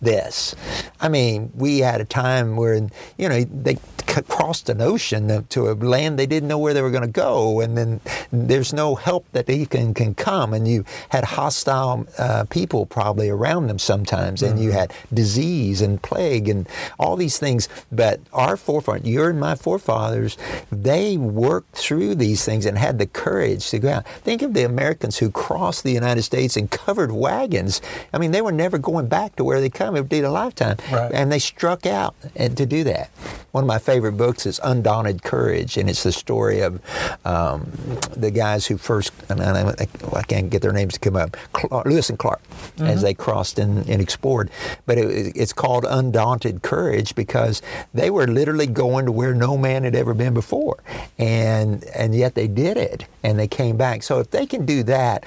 [0.00, 0.54] this.
[1.00, 2.74] I mean, we had a time where,
[3.18, 3.76] you know, they
[4.08, 7.08] c- crossed an ocean to a land they didn't know where they were going to
[7.08, 8.00] go, and then
[8.32, 13.28] there's no help that they can, can come, and you had hostile uh, people probably
[13.28, 17.68] around them sometimes, and you had disease and plague and all these things.
[17.92, 20.36] But our forefathers, your and my forefathers,
[20.70, 24.06] they worked through these things and had the courage to go out.
[24.06, 27.80] Think of the Americans who crossed the United States in covered wagons.
[28.12, 29.96] I mean, they were never going back to where they come.
[29.96, 30.76] It would be a lifetime.
[30.92, 31.12] Right.
[31.12, 33.10] And they struck out and to do that.
[33.52, 36.78] One of my favorite books is Undaunted Courage, and it's the story of
[37.24, 37.70] um,
[38.14, 41.86] the guys who first, and I, I can't get their names to come up, Clark,
[41.86, 42.42] Lewis and Clark,
[42.78, 44.50] as they crossed and, and explored.
[44.84, 47.62] But it, it's called Undaunted Courage because
[47.94, 50.82] they were literally going to where no man had ever been before.
[51.18, 54.02] And, and yet they did it, and they came back.
[54.02, 55.24] So if they can do that,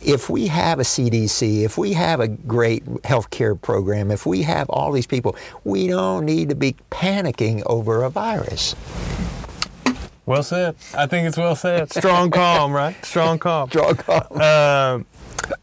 [0.00, 4.68] if we have a CDC, if we have a great healthcare program, if we have
[4.70, 8.74] all these people, we don't need to be panicking over a virus.
[10.26, 10.76] Well said.
[10.94, 11.90] I think it's well said.
[11.92, 12.94] Strong Com, right?
[13.04, 13.70] Strong Com.
[13.70, 14.42] A call.
[14.42, 15.06] Um,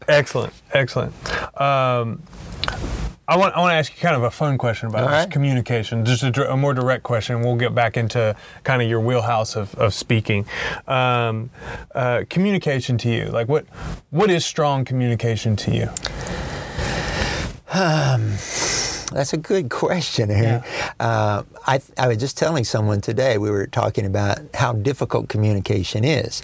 [0.08, 1.14] excellent, excellent.
[1.60, 2.20] Um,
[3.28, 5.28] I want I want to ask you kind of a fun question about right.
[5.28, 7.42] communication, just a, a more direct question.
[7.42, 10.46] We'll get back into kind of your wheelhouse of, of speaking.
[10.86, 11.50] Um,
[11.94, 13.66] uh, communication to you, like what
[14.10, 15.88] what is strong communication to you?
[19.12, 20.62] That's a good question, Aaron.
[20.64, 20.92] Yeah.
[21.00, 26.04] Uh, I, I was just telling someone today, we were talking about how difficult communication
[26.04, 26.42] is.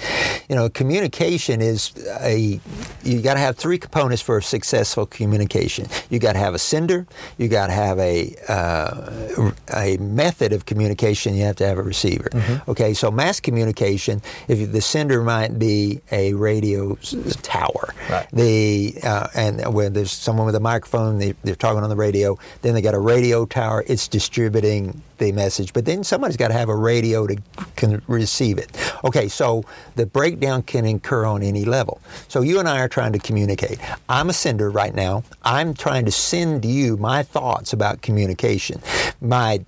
[0.48, 2.60] You know, communication is a,
[3.02, 5.86] you got to have three components for a successful communication.
[6.08, 10.64] You got to have a sender, you got to have a, uh, a method of
[10.66, 12.28] communication, you have to have a receiver.
[12.32, 12.70] Mm-hmm.
[12.70, 18.26] Okay, so mass communication, if the sender might be a radio s- tower, Right.
[18.32, 22.38] the uh, and when there's someone with a microphone, they, they're talking on the radio.
[22.60, 23.84] Then they got a radio tower.
[23.86, 25.72] It's distributing the message.
[25.72, 27.36] But then somebody's got to have a radio to
[27.76, 28.76] can receive it.
[29.04, 29.64] Okay, so
[29.96, 32.00] the breakdown can occur on any level.
[32.28, 33.78] So you and I are trying to communicate.
[34.08, 35.24] I'm a sender right now.
[35.42, 38.80] I'm trying to send you my thoughts about communication.
[39.20, 39.64] My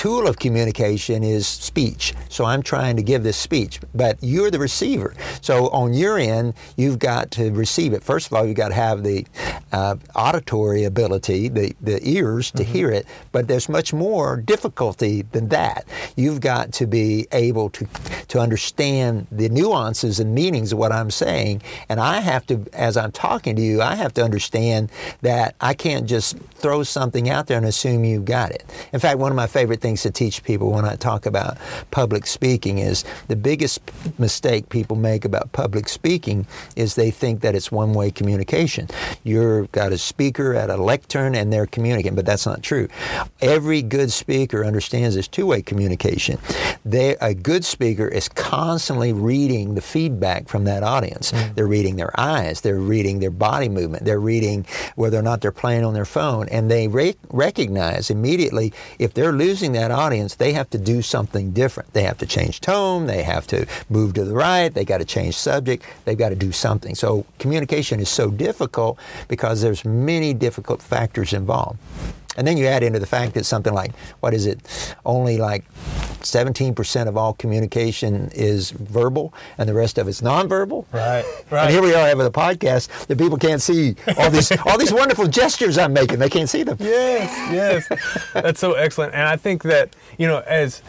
[0.00, 2.14] tool of communication is speech.
[2.30, 5.12] So I'm trying to give this speech, but you're the receiver.
[5.42, 8.02] So on your end, you've got to receive it.
[8.02, 9.26] First of all, you've got to have the
[9.72, 15.50] uh, auditory ability, the, the ears to hear it, but there's much more difficulty than
[15.50, 15.84] that.
[16.16, 17.86] You've got to be able to,
[18.28, 21.60] to understand the nuances and meanings of what I'm saying,
[21.90, 25.74] and I have to, as I'm talking to you, I have to understand that I
[25.74, 28.64] can't just throw something out there and assume you've got it.
[28.94, 31.56] In fact, one of my favorite things to teach people when I talk about
[31.90, 33.80] public speaking is the biggest
[34.18, 38.88] mistake people make about public speaking is they think that it's one way communication.
[39.24, 42.88] You've got a speaker at a lectern and they're communicating, but that's not true.
[43.40, 46.38] Every good speaker understands there's two way communication.
[46.84, 51.32] They, a good speaker is constantly reading the feedback from that audience.
[51.32, 51.54] Mm.
[51.54, 55.52] They're reading their eyes, they're reading their body movement, they're reading whether or not they're
[55.52, 60.52] playing on their phone, and they re- recognize immediately if they're losing that audience, they
[60.52, 61.92] have to do something different.
[61.92, 65.04] They have to change tone, they have to move to the right, they got to
[65.04, 66.94] change subject, they've got to do something.
[66.94, 71.78] So communication is so difficult because there's many difficult factors involved.
[72.36, 74.60] And then you add into the fact that something like, what is it,
[75.04, 75.64] only like
[76.20, 80.86] 17% of all communication is verbal and the rest of it's nonverbal.
[80.92, 81.64] Right, right.
[81.64, 84.92] And here we are having a podcast that people can't see all these all these
[84.92, 86.18] wonderful gestures I'm making.
[86.18, 86.76] They can't see them.
[86.80, 88.30] Yes, yes.
[88.32, 89.14] That's so excellent.
[89.14, 90.82] And I think that, you know, as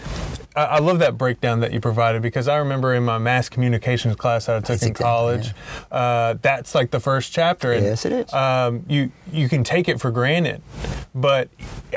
[0.56, 4.48] I love that breakdown that you provided because I remember in my mass communications class
[4.48, 5.54] that I took That's in exactly, college,
[5.92, 7.72] uh, that's like the first chapter.
[7.72, 8.34] And, Yes, it is.
[8.34, 10.62] Um, you you can take it for granted,
[11.16, 11.48] but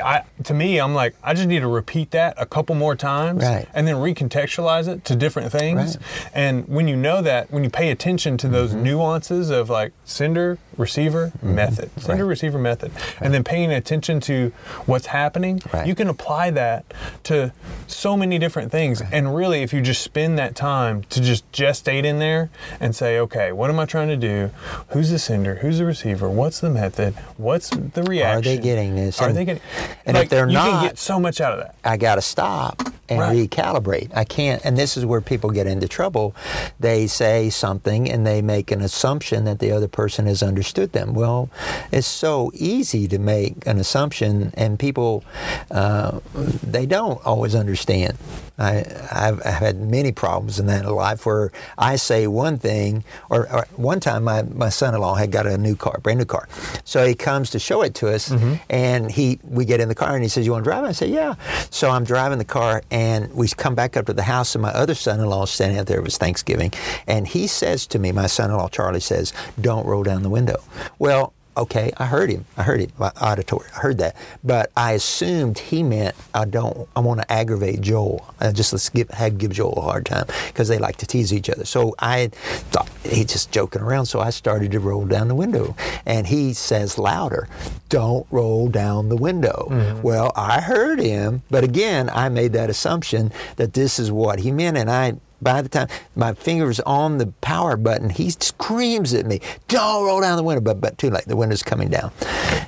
[0.01, 3.43] I, to me, I'm like, I just need to repeat that a couple more times,
[3.43, 3.67] Right.
[3.73, 5.97] and then recontextualize it to different things.
[5.97, 6.29] Right.
[6.33, 8.53] And when you know that, when you pay attention to Mm-hmm.
[8.53, 11.55] those nuances of like sender, receiver, mm-hmm.
[11.55, 12.29] method, sender, Right.
[12.29, 14.51] receiver, method, and then paying attention to
[14.85, 15.87] what's happening, Right.
[15.87, 16.85] you can apply that
[17.23, 17.51] to
[17.87, 19.01] so many different things.
[19.11, 23.19] And really, if you just spend that time to just gestate in there and say,
[23.19, 24.51] okay, what am I trying to do?
[24.89, 25.55] Who's the sender?
[25.55, 26.29] Who's the receiver?
[26.29, 27.13] What's the method?
[27.37, 28.37] What's the reaction?
[28.37, 29.21] Are they getting this?
[29.21, 29.61] Are And- they getting?
[30.05, 31.75] and if they're not you can get so much out of that.
[31.83, 33.49] I got to stop and Right.
[33.49, 34.09] recalibrate.
[34.15, 36.35] I can't, and this is where people get into trouble.
[36.79, 41.13] They say something and they make an assumption that the other person has understood them.
[41.13, 41.49] Well,
[41.91, 45.23] it's so easy to make an assumption, and people
[45.69, 48.17] uh, they don't always understand.
[48.57, 53.51] I, I've, I've had many problems in that life where I say one thing, or,
[53.51, 56.47] or one time my, my son-in-law had got a new car, brand new car.
[56.85, 58.31] So he comes to show it to us,
[58.69, 60.93] and he we get in the car and he says, "You want to drive?" I
[60.93, 61.35] say, "Yeah."
[61.69, 64.71] So I'm driving the car, and we come back up to the house, and my
[64.71, 65.99] other son-in-law is standing out there.
[65.99, 66.71] It was Thanksgiving,
[67.05, 70.54] and he says to me, my son-in-law Charlie says, "Don't roll down the window."
[70.99, 71.33] Well.
[71.57, 72.43] Okay, I heard him.
[72.57, 72.91] I heard him.
[72.99, 73.65] My auditory.
[73.73, 76.85] I heard that, but I assumed he meant I don't.
[76.97, 78.27] I want to aggravate Joel.
[78.41, 81.31] I just let's give had give Joel a hard time because they like to tease
[81.31, 81.63] each other.
[81.63, 82.27] So I
[82.71, 84.07] thought he's just joking around.
[84.07, 87.47] So I started to roll down the window, and he says louder,
[87.87, 90.01] "Don't roll down the window." Mm-hmm.
[90.01, 94.51] Well, I heard him, but again, I made that assumption that this is what he
[94.51, 95.13] meant, and I
[95.45, 100.19] by the time my finger's on the power button, he screams at me, "Don't roll
[100.19, 101.25] down the window!" But but too late.
[101.25, 102.11] The window's coming down,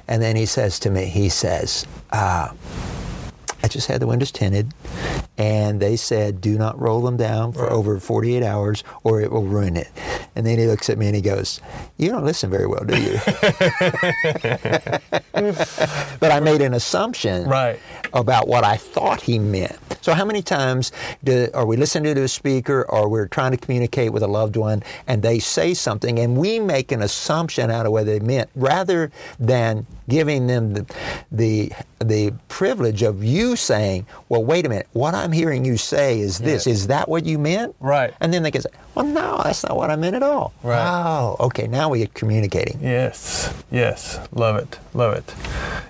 [0.07, 2.49] and then he says to me, he says, uh,
[3.63, 4.73] "I just had the windows tinted,
[5.37, 9.43] and they said do not roll them down for over 48 hours, or it will
[9.43, 9.89] ruin it."
[10.35, 11.59] And then he looks at me and he goes,
[11.97, 13.17] "You don't listen very well, do you?"
[16.19, 17.79] but I made an assumption Right.
[18.13, 19.77] about what I thought he meant.
[20.01, 20.91] So how many times
[21.23, 24.55] do, are we listening to a speaker or we're trying to communicate with a loved
[24.55, 28.49] one and they say something and we make an assumption out of what they meant
[28.55, 30.85] rather than giving them the,
[31.31, 36.19] the, the privilege of you saying, well, wait a minute, what I'm hearing you say
[36.19, 36.65] is this.
[36.65, 36.73] Yeah.
[36.73, 37.75] Is that what you meant?
[37.79, 38.13] Right.
[38.19, 40.53] And then they can say, well, no, that's not what I meant at all.
[40.63, 40.81] Right.
[40.81, 42.79] Oh, okay, now we're communicating.
[42.81, 45.35] Yes, yes, love it, love it.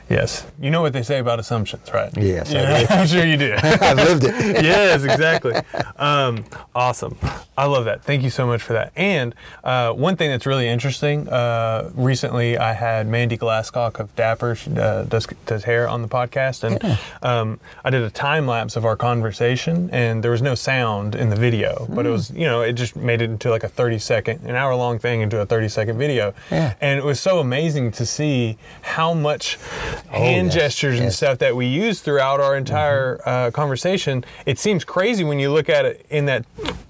[0.10, 0.46] Yes.
[0.60, 2.12] You know what they say about assumptions, right?
[2.18, 2.86] Yes, Yeah.
[2.90, 3.56] I'm sure you do.
[3.62, 4.36] I've lived it.
[4.64, 5.54] yes, exactly.
[5.98, 7.18] Um, awesome.
[7.58, 8.04] I love that.
[8.04, 8.94] Thank you so much for that.
[8.96, 14.56] And uh, one thing that's really interesting, uh, recently I had Mandy Glasscock of Dapper,
[14.56, 18.76] she uh, does, does hair on the podcast, and um, I did a time lapse
[18.76, 22.46] of our conversation, and there was no sound in the video, but it was, you
[22.46, 25.40] know, it just made it into like a 30 second, an hour long thing into
[25.42, 26.34] a 30 second video.
[26.52, 26.76] Yeah.
[26.80, 29.58] And it was so amazing to see how much
[30.10, 34.24] hand yes, gestures and stuff that we use throughout our entire uh, conversation.
[34.46, 36.46] It seems crazy when you look at it in that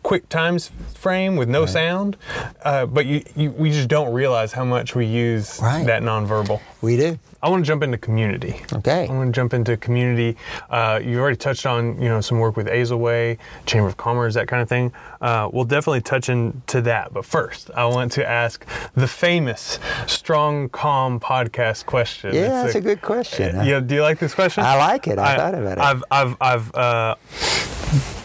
[0.08, 2.16] quick times frame with no sound,
[2.64, 5.86] uh, but you, you, we just don't realize how much we use Right.
[5.86, 6.62] that nonverbal.
[6.82, 7.20] We do.
[7.44, 8.62] I want to jump into community.
[8.72, 9.06] Okay.
[9.06, 10.38] I want to jump into community.
[10.70, 14.48] Uh, you already touched on you know some work with Azleway, Chamber of Commerce, that
[14.48, 14.94] kind of thing.
[15.20, 17.14] Uh, we'll definitely touch into that.
[17.14, 18.66] But first, I want to ask
[18.96, 22.34] the famous Strong Com podcast question.
[22.34, 23.58] Yeah, It's that's a good question.
[23.66, 24.64] yeah, do you like this question?
[24.64, 25.20] I like it.
[25.20, 25.82] I thought about it.
[25.82, 27.16] I've I've I've uh,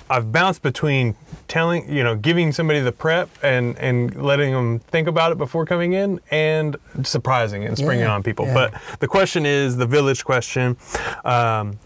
[0.08, 1.16] I've bounced between
[1.52, 5.66] telling you know giving somebody the prep and and letting them think about it before
[5.66, 8.46] coming in and surprising it and springing Yeah, on people.
[8.46, 8.54] yeah.
[8.54, 10.78] But the question is the village question.
[11.26, 11.78] Um,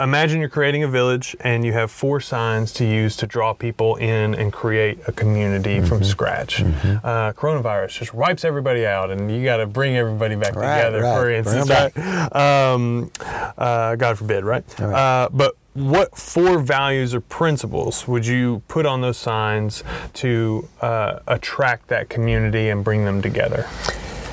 [0.00, 3.94] imagine you're creating a village and you have four signs to use to draw people
[3.96, 5.86] in and create a community Mm-hmm.
[5.86, 6.60] from scratch.
[6.60, 11.02] Uh, coronavirus just wipes everybody out, and you got to bring everybody back Right, together.
[11.02, 11.16] right.
[11.16, 11.94] For instance, right?
[12.36, 13.10] Um,
[13.56, 14.64] uh, God forbid, right?
[14.80, 14.94] Right.
[14.94, 19.82] Uh, but what four values or principles would you put on those signs
[20.14, 23.62] to uh, attract that community and bring them together?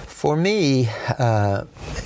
[0.07, 1.63] For me, uh,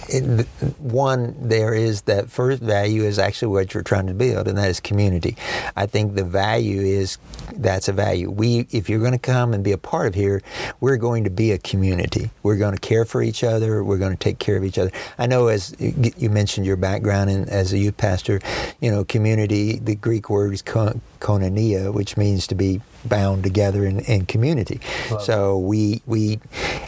[0.09, 0.47] it,
[0.79, 4.69] one, there is that first value is actually what you're trying to build, and that
[4.69, 5.35] is community.
[5.75, 7.17] I think the value is
[7.55, 8.29] that's a value.
[8.29, 10.41] We, if you're going to come and be a part of here,
[10.79, 12.31] we're going to be a community.
[12.41, 13.83] We're going to care for each other.
[13.83, 14.91] We're going to take care of each other.
[15.17, 18.41] I know, as you mentioned, your background in, as a youth pastor,
[18.79, 19.79] you know, community.
[19.79, 24.79] The Greek word is kon- koinonia, which means to be bound together in, in community.
[25.19, 26.39] So we we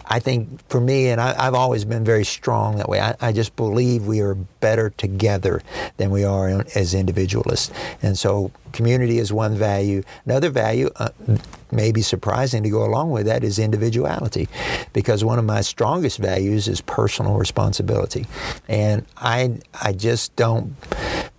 [0.05, 2.99] I think for me and I, I've always been very strong that way.
[3.05, 5.61] I, I just believe we are better together
[5.97, 7.71] than we are as individualists.
[8.01, 10.03] And so community is one value.
[10.25, 11.09] Another value, uh,
[11.71, 14.47] maybe surprising to go along with that, is individuality,
[14.93, 18.25] because one of my strongest values is personal responsibility,
[18.67, 20.75] and I I just don't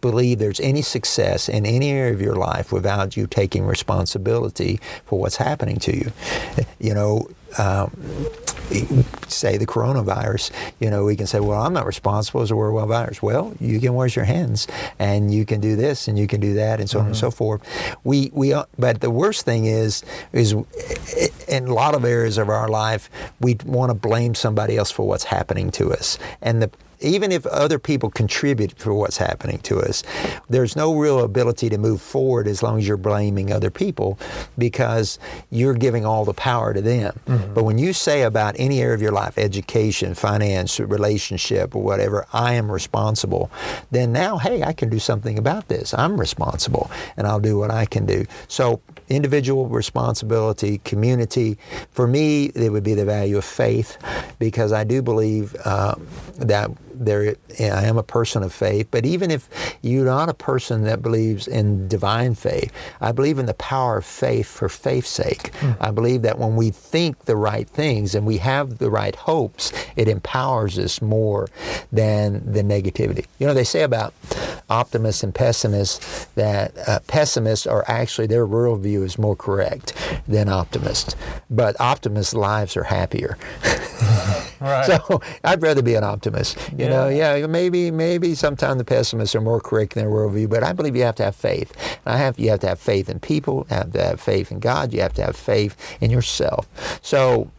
[0.01, 5.19] believe there's any success in any area of your life without you taking responsibility for
[5.21, 6.13] what's happening to you.
[6.79, 7.29] You know.
[7.59, 7.91] Um,
[9.29, 12.89] say the coronavirus, you know, we can say, well, I'm not responsible as a worldwide
[12.89, 13.23] virus.
[13.23, 14.67] Well, you can wash your hands
[14.99, 17.31] and you can do this and you can do that and so on and so
[17.31, 17.63] forth.
[18.05, 20.53] We, we, uh, but the worst thing is, is
[21.49, 23.09] in a lot of areas of our life,
[23.41, 26.19] we want to blame somebody else for what's happening to us.
[26.43, 30.03] And the, even if other people contribute for what's happening to us,
[30.49, 34.19] there's no real ability to move forward as long as you're blaming other people
[34.59, 35.19] because
[35.51, 37.19] you're giving all the power to them.
[37.55, 42.27] But when you say about any area of your life, education, finance, relationship, or whatever,
[42.33, 43.51] I am responsible,
[43.91, 45.95] then now, hey, I can do something about this.
[45.95, 48.25] I'm responsible and I'll do what I can do.
[48.49, 51.59] So, individual responsibility, community,
[51.91, 53.99] for me, it would be the value of faith
[54.39, 55.95] because I do believe uh,
[56.39, 56.71] that
[57.05, 59.49] there I am a person of faith, but even if
[59.83, 64.05] you're not a person that believes in divine faith, I believe in the power of
[64.05, 65.53] faith for faith's sake.
[65.81, 69.73] I believe that when we think the right things and we have the right hopes,
[69.97, 71.49] it empowers us more
[71.93, 73.27] than the negativity.
[73.39, 74.15] You know, they say about
[74.69, 79.93] optimists and pessimists that uh, pessimists are actually their worldview is more correct
[80.27, 81.15] than optimists,
[81.49, 83.39] but optimists' lives are happier.
[84.61, 84.87] Right.
[84.87, 86.59] So I'd rather be an optimist.
[86.77, 90.63] You know, yeah, maybe maybe sometimes the pessimists are more correct in their worldview, but
[90.63, 91.73] I believe you have to have faith.
[92.05, 94.51] And I have you have to have faith in people, you have to have faith
[94.51, 96.69] in God, you have to have faith in yourself.
[97.03, 97.51] So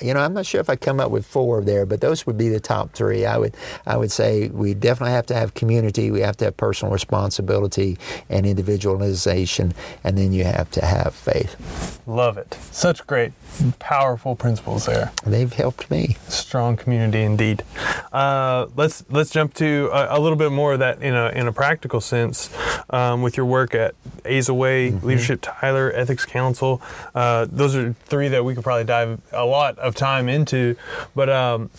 [0.00, 2.38] you know, I'm not sure if I come up with four there, but those would
[2.38, 3.26] be the top three.
[3.26, 3.54] I would,
[3.86, 6.10] I would say we definitely have to have community.
[6.10, 12.00] We have to have personal responsibility and individualization, and then you have to have faith.
[12.06, 12.56] Love it.
[12.72, 13.32] Such great,
[13.78, 15.12] powerful principles there.
[15.24, 16.16] They've helped me.
[16.28, 17.64] Strong community indeed.
[18.12, 21.46] Uh, let's let's jump to a, a little bit more of that in a in
[21.46, 22.50] a practical sense
[22.90, 23.94] um, with your work at
[24.24, 26.80] Azleway, Leadership Tyler, Ethics Council.
[27.14, 30.76] Uh, those are three that we could probably dive a lot of time into.
[31.14, 31.70] But um,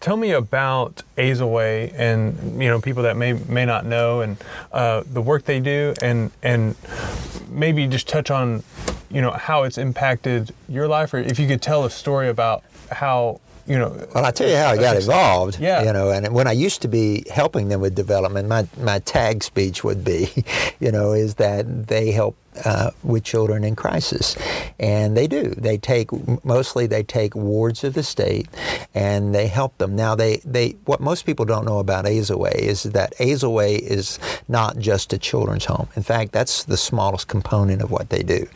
[0.00, 4.36] tell me about Azleway and you know people that may may not know and
[4.72, 6.76] uh, the work they do and and
[7.48, 8.62] maybe just touch on
[9.10, 12.64] you know how it's impacted your life or if you could tell a story about
[12.90, 14.08] how you know.
[14.14, 15.60] Well, I tell you how I got involved.
[15.60, 15.84] Yeah.
[15.84, 19.42] You know, and when I used to be helping them with development, my my tag
[19.42, 20.44] speech would be,
[20.80, 24.36] you know, is that they help uh, with children in crisis,
[24.78, 25.50] and they do.
[25.50, 26.10] They take
[26.44, 28.48] mostly they take wards of the state,
[28.94, 29.96] and they help them.
[29.96, 34.78] Now they they what most people don't know about Azleway is that Azleway is not
[34.78, 35.88] just a children's home.
[35.96, 38.46] In fact, that's the smallest component of what they do.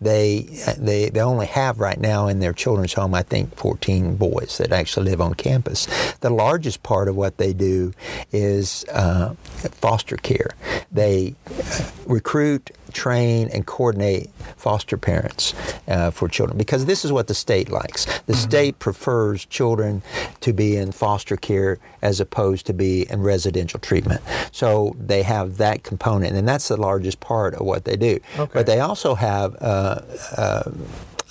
[0.00, 0.42] They
[0.78, 4.72] they they only have right now in their children's home, I think, 14 boys that
[4.72, 5.86] actually live on campus.
[6.20, 7.92] The largest part of what they do
[8.32, 9.34] is uh,
[9.80, 10.50] foster care.
[10.92, 15.54] They uh, recruit train and coordinate foster parents
[15.88, 18.04] uh, for children because this is what the state likes.
[18.04, 18.34] The mm-hmm.
[18.34, 20.02] state prefers children
[20.40, 24.20] to be in foster care as opposed to be in residential treatment.
[24.52, 28.18] So they have that component, and that's the largest part of what they do.
[28.38, 28.50] Okay.
[28.52, 30.00] But they also have uh,
[30.36, 30.70] uh,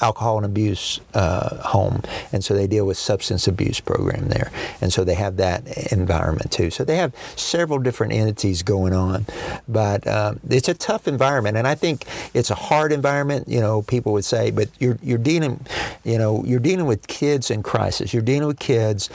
[0.01, 4.91] alcohol and abuse uh, home, and so they deal with substance abuse program there, and
[4.93, 6.69] so they have that environment too.
[6.69, 9.25] So they have several different entities going on,
[9.67, 13.47] but uh, it's a tough environment, and I think it's a hard environment.
[13.47, 15.65] You know, people would say, but you're you're dealing,
[16.03, 18.13] you know, you're dealing with kids in crisis.
[18.13, 19.09] You're dealing with kids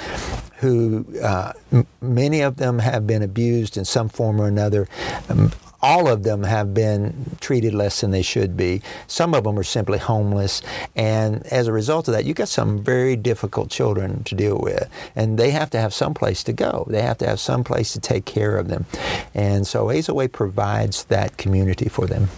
[0.59, 4.89] who uh, m- many of them have been abused in some form or another.
[5.29, 5.53] Um,
[5.85, 8.81] all of them have been treated less than they should be.
[9.07, 10.63] Some of them are simply homeless.
[10.97, 14.89] And as a result of that, you've got some very difficult children to deal with.
[15.15, 16.87] And they have to have some place to go.
[16.89, 18.87] They have to have some place to take care of them.
[19.35, 22.31] And so Azleway provides that community for them.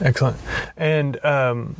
[0.00, 0.38] Excellent.
[0.78, 1.76] And um,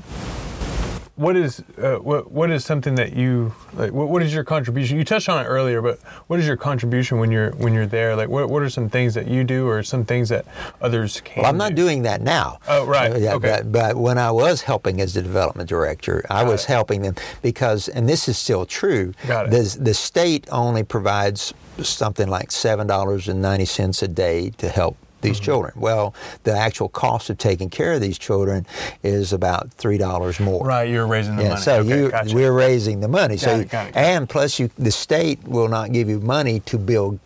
[1.17, 3.93] what is uh, what what is something that you like?
[3.93, 4.97] What, what is your contribution?
[4.97, 8.17] You touched on it earlier, but what is your contribution when you're when you're there?
[8.17, 10.47] Like, what what are some things that you do, or some things that
[10.81, 11.43] others can?
[11.43, 11.83] Well, I'm not do?
[11.83, 12.59] doing that now.
[12.67, 13.13] Oh, right.
[13.13, 13.61] Uh, yeah, okay.
[13.63, 16.69] But, but, when I was helping as the development director, I was it.
[16.69, 19.13] helping them because, and this is still true.
[19.27, 19.51] Got it.
[19.51, 21.53] The, the state only provides
[21.83, 25.45] something like seven dollars and ninety cents a day to help these mm-hmm.
[25.45, 25.73] children.
[25.77, 26.15] Well,
[26.45, 28.67] the actual cost of taking care of these children
[29.03, 30.67] is about three dollars more.
[30.67, 31.61] Right, you're raising the yeah, money.
[31.61, 32.35] So okay, you, gotcha.
[32.35, 33.37] we're raising the money.
[33.37, 36.21] Got so it, got it, got and plus, you the state will not give you
[36.21, 37.19] money to build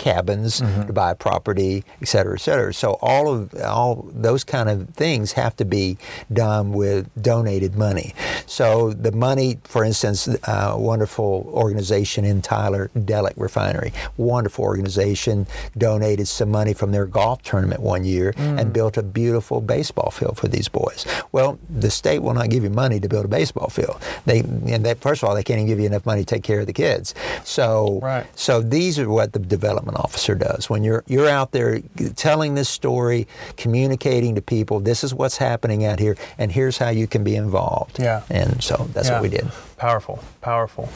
[0.00, 0.86] cabins, mm-hmm.
[0.88, 2.72] to buy property, et cetera, et cetera.
[2.72, 5.98] So all of all those kind of things have to be
[6.32, 8.14] done with donated money.
[8.46, 15.46] So the money, for instance, a uh, wonderful organization in Tyler, Delek Refinery, wonderful organization,
[15.76, 18.58] donated some money from their golf tournament one year mm.
[18.58, 21.06] and built a beautiful baseball field for these boys.
[21.32, 24.00] Well, the state will not give you money to build a baseball field.
[24.24, 26.60] They and first of all, they can't even give you enough money to take care
[26.60, 27.14] of the kids.
[27.44, 28.26] So, right.
[28.34, 30.68] so these are what the development officer does.
[30.70, 31.80] When you're you're out there
[32.16, 33.26] telling this story,
[33.56, 37.36] communicating to people, this is what's happening out here, and here's how you can be
[37.36, 37.98] involved.
[37.98, 38.22] Yeah.
[38.30, 39.14] And so that's yeah.
[39.14, 39.50] what we did.
[39.76, 40.90] Powerful, powerful.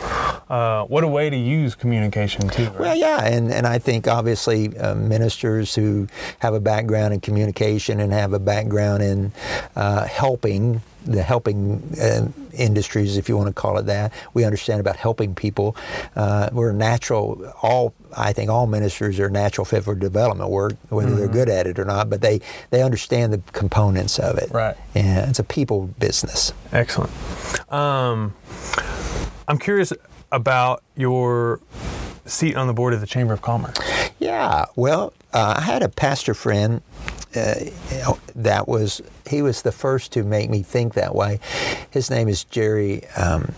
[0.50, 2.64] Uh, what a way to use communication too.
[2.64, 2.80] Right?
[2.80, 6.06] Well, yeah, and and I think obviously uh, ministers who
[6.40, 9.32] have a background in communication and have a background in
[9.74, 14.12] uh, helping the helping uh, industries, if you want to call it that.
[14.32, 15.76] We understand about helping people.
[16.16, 17.52] Uh, we're natural.
[17.62, 21.18] All I think all ministers are natural fit for development work, whether mm-hmm.
[21.18, 22.10] they're good at it or not.
[22.10, 22.40] But they
[22.70, 24.50] they understand the components of it.
[24.50, 24.76] Right.
[24.94, 26.52] Yeah, it's a people business.
[26.72, 27.12] Excellent.
[27.72, 28.34] Um,
[29.46, 29.92] I'm curious
[30.32, 31.60] about your
[32.26, 33.76] seat on the board of the Chamber of Commerce.
[34.18, 34.64] Yeah.
[34.76, 36.80] Well, uh, I had a pastor friend
[37.36, 37.54] uh,
[38.34, 41.40] that was he was the first to make me think that way.
[41.90, 43.06] His name is Jerry.
[43.16, 43.52] Um,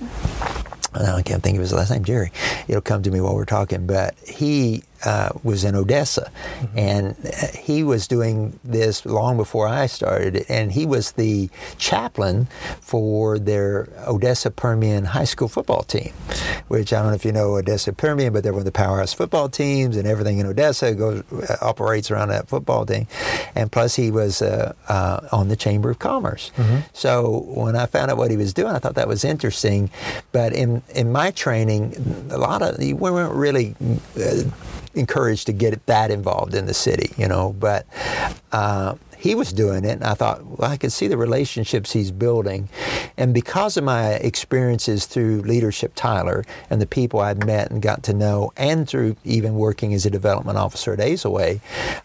[0.94, 2.32] I can't think of his last name, Jerry.
[2.68, 3.86] It'll come to me while we're talking.
[3.86, 6.78] But he uh, was in Odessa, mm-hmm.
[6.78, 7.16] and
[7.54, 10.44] he was doing this long before I started.
[10.48, 11.48] And he was the
[11.78, 12.48] chaplain
[12.80, 16.12] for their Odessa Permian high school football team,
[16.66, 19.12] which I don't know if you know Odessa Permian, but they're one of the powerhouse
[19.12, 23.06] football teams, and everything in Odessa goes uh, operates around that football team.
[23.54, 26.50] And plus, he was uh, uh, on the Chamber of Commerce.
[26.56, 26.78] Mm-hmm.
[26.94, 29.88] So when I found out what he was doing, I thought that was interesting.
[30.32, 31.94] But in in my training,
[32.30, 33.76] a lot of we weren't really
[34.18, 34.42] uh,
[34.96, 37.52] encouraged to get that involved in the city, you know.
[37.52, 37.86] But
[38.52, 42.10] uh, he was doing it, and I thought, well, I could see the relationships he's
[42.10, 42.68] building.
[43.16, 48.02] And because of my experiences through Leadership Tyler and the people I'd met and got
[48.04, 51.60] to know, and through even working as a development officer at Azleway,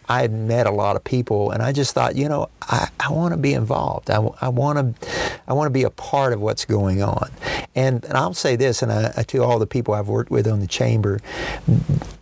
[0.08, 3.12] I had met a lot of people, and I just thought, you know, I, I
[3.12, 4.10] want to be involved.
[4.10, 5.10] I, I want to
[5.46, 7.30] I want to be a part of what's going on.
[7.74, 10.60] And, and I'll say this, and I, to all the people I've worked with on
[10.60, 11.20] the chamber,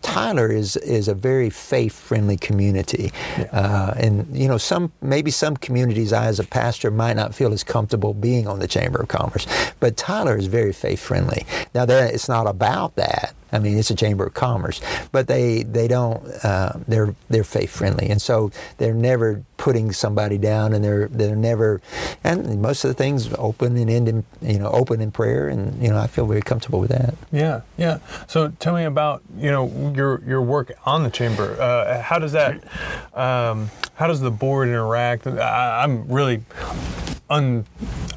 [0.03, 3.45] Tyler is is a very faith friendly community, yeah.
[3.53, 7.53] uh, and you know some maybe some communities I as a pastor might not feel
[7.53, 9.47] as comfortable being on the Chamber of Commerce,
[9.81, 11.47] but Tyler is very faith friendly.
[11.75, 13.35] Now it's not about that.
[13.53, 14.81] I mean, it's a chamber of commerce,
[15.13, 20.39] but they they don't uh, they're they're faith friendly, and so they're never putting somebody
[20.39, 21.81] down, and they're they're never,
[22.25, 25.83] and most of the things open and end in you know open in prayer, and
[25.83, 27.15] you know I feel very comfortable with that.
[27.33, 27.99] Yeah, yeah.
[28.27, 31.61] So tell me about you know your your work on the chamber.
[31.61, 32.63] Uh, how does that
[33.15, 35.27] um, how does the board interact?
[35.27, 36.43] I, I'm really
[37.29, 37.65] un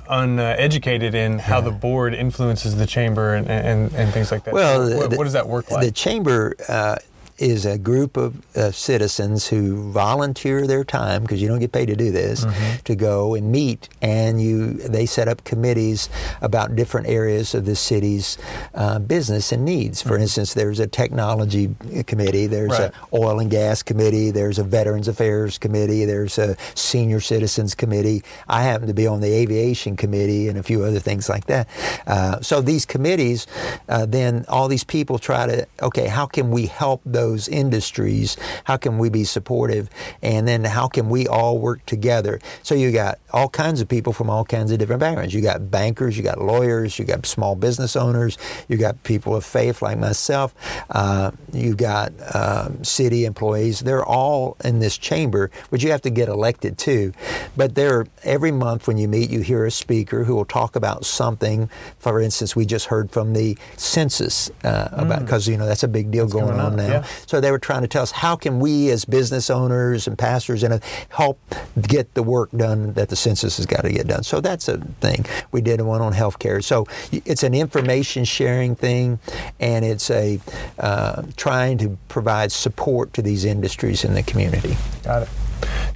[0.09, 4.53] uneducated in how the board influences the chamber and, and, and things like that.
[4.53, 5.85] Well, what, the, what does that work like?
[5.85, 6.97] The chamber uh,
[7.43, 11.87] is a group of uh, citizens who volunteer their time because you don't get paid
[11.87, 12.77] to do this mm-hmm.
[12.85, 16.09] to go and meet and you they set up committees
[16.41, 18.37] about different areas of the city's
[18.75, 20.21] uh, business and needs for mm-hmm.
[20.21, 21.75] instance there's a technology
[22.07, 22.93] committee there's right.
[22.93, 28.23] a oil and gas committee there's a veterans affairs committee there's a senior citizens committee
[28.47, 31.67] i happen to be on the aviation committee and a few other things like that
[32.07, 33.47] uh, so these committees
[33.89, 38.37] uh, then all these people try to okay how can we help those those industries?
[38.65, 39.89] How can we be supportive?
[40.21, 42.39] And then how can we all work together?
[42.61, 45.33] So you got all kinds of people from all kinds of different backgrounds.
[45.33, 49.43] You got bankers, you got lawyers, you got small business owners, you got people of
[49.43, 50.53] faith like myself,
[50.91, 53.79] uh, you got uh, city employees.
[53.79, 57.13] They're all in this chamber, but you have to get elected too.
[57.57, 61.05] But there, every month when you meet, you hear a speaker who will talk about
[61.05, 61.69] something.
[61.97, 65.53] For instance, we just heard from the census uh, about because mm.
[65.53, 66.87] you know that's a big deal going, going, on, now.
[66.87, 67.07] Yeah.
[67.25, 70.63] So they were trying to tell us how can we as business owners and pastors
[70.63, 71.39] and help
[71.81, 74.23] get the work done that the census has got to get done.
[74.23, 75.25] So that's a thing.
[75.51, 76.63] We did one on healthcare.
[76.63, 79.19] So it's an information sharing thing,
[79.59, 80.39] and it's a
[80.79, 84.75] uh, trying to provide support to these industries in the community.
[85.03, 85.29] Got it.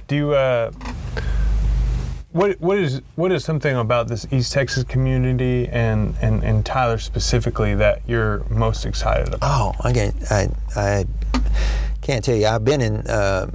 [0.06, 0.32] Do you?
[0.32, 0.70] Uh,
[2.38, 6.98] what what is what is something about this East Texas community and, and, and Tyler
[6.98, 9.40] specifically that you're most excited about?
[9.42, 11.04] Oh, again, I I
[12.00, 12.46] can't tell you.
[12.46, 13.06] I've been in.
[13.06, 13.50] Uh,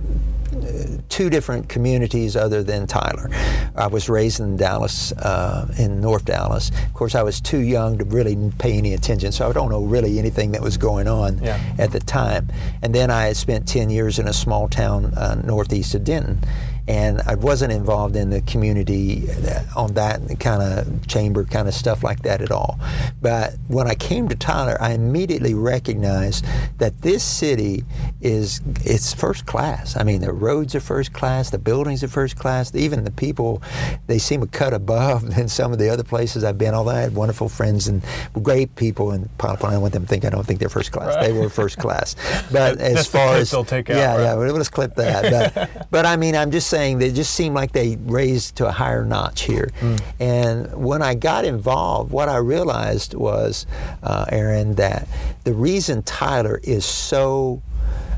[1.10, 3.28] two different communities other than Tyler.
[3.76, 6.70] I was raised in Dallas, uh, in North Dallas.
[6.70, 9.84] Of course, I was too young to really pay any attention, so I don't know
[9.84, 11.60] really anything that was going on yeah.
[11.80, 12.50] at the time.
[12.84, 16.40] And then I spent 10 years in a small town uh, northeast of Denton
[16.88, 19.28] and I wasn't involved in the community
[19.76, 22.80] on that kind of chamber kind of stuff like that at all.
[23.22, 26.46] But when I came to Tyler, I immediately recognized
[26.80, 27.86] that this city
[28.22, 29.96] is it's first class.
[29.96, 33.62] I mean, the roads are first class, the buildings are first class, even the people
[34.08, 36.74] they seem a cut above than some of the other places I've been.
[36.74, 38.04] Although I had wonderful friends and
[38.42, 40.92] great people in Pilot Point, I want them to think I don't think they're first
[40.92, 41.16] class.
[41.16, 41.28] Right.
[41.28, 42.16] They were first class.
[42.52, 44.46] But as far as they'll take out, yeah, right?
[44.46, 45.54] yeah, let's clip that.
[45.54, 48.72] But, but I mean, I'm just saying they just seemed like they raised to a
[48.72, 49.70] higher notch here.
[49.80, 50.02] Mm.
[50.20, 53.68] And when I got involved, what I realized was,
[54.02, 55.08] uh, Aaron, that
[55.44, 57.62] the reason Tyler is so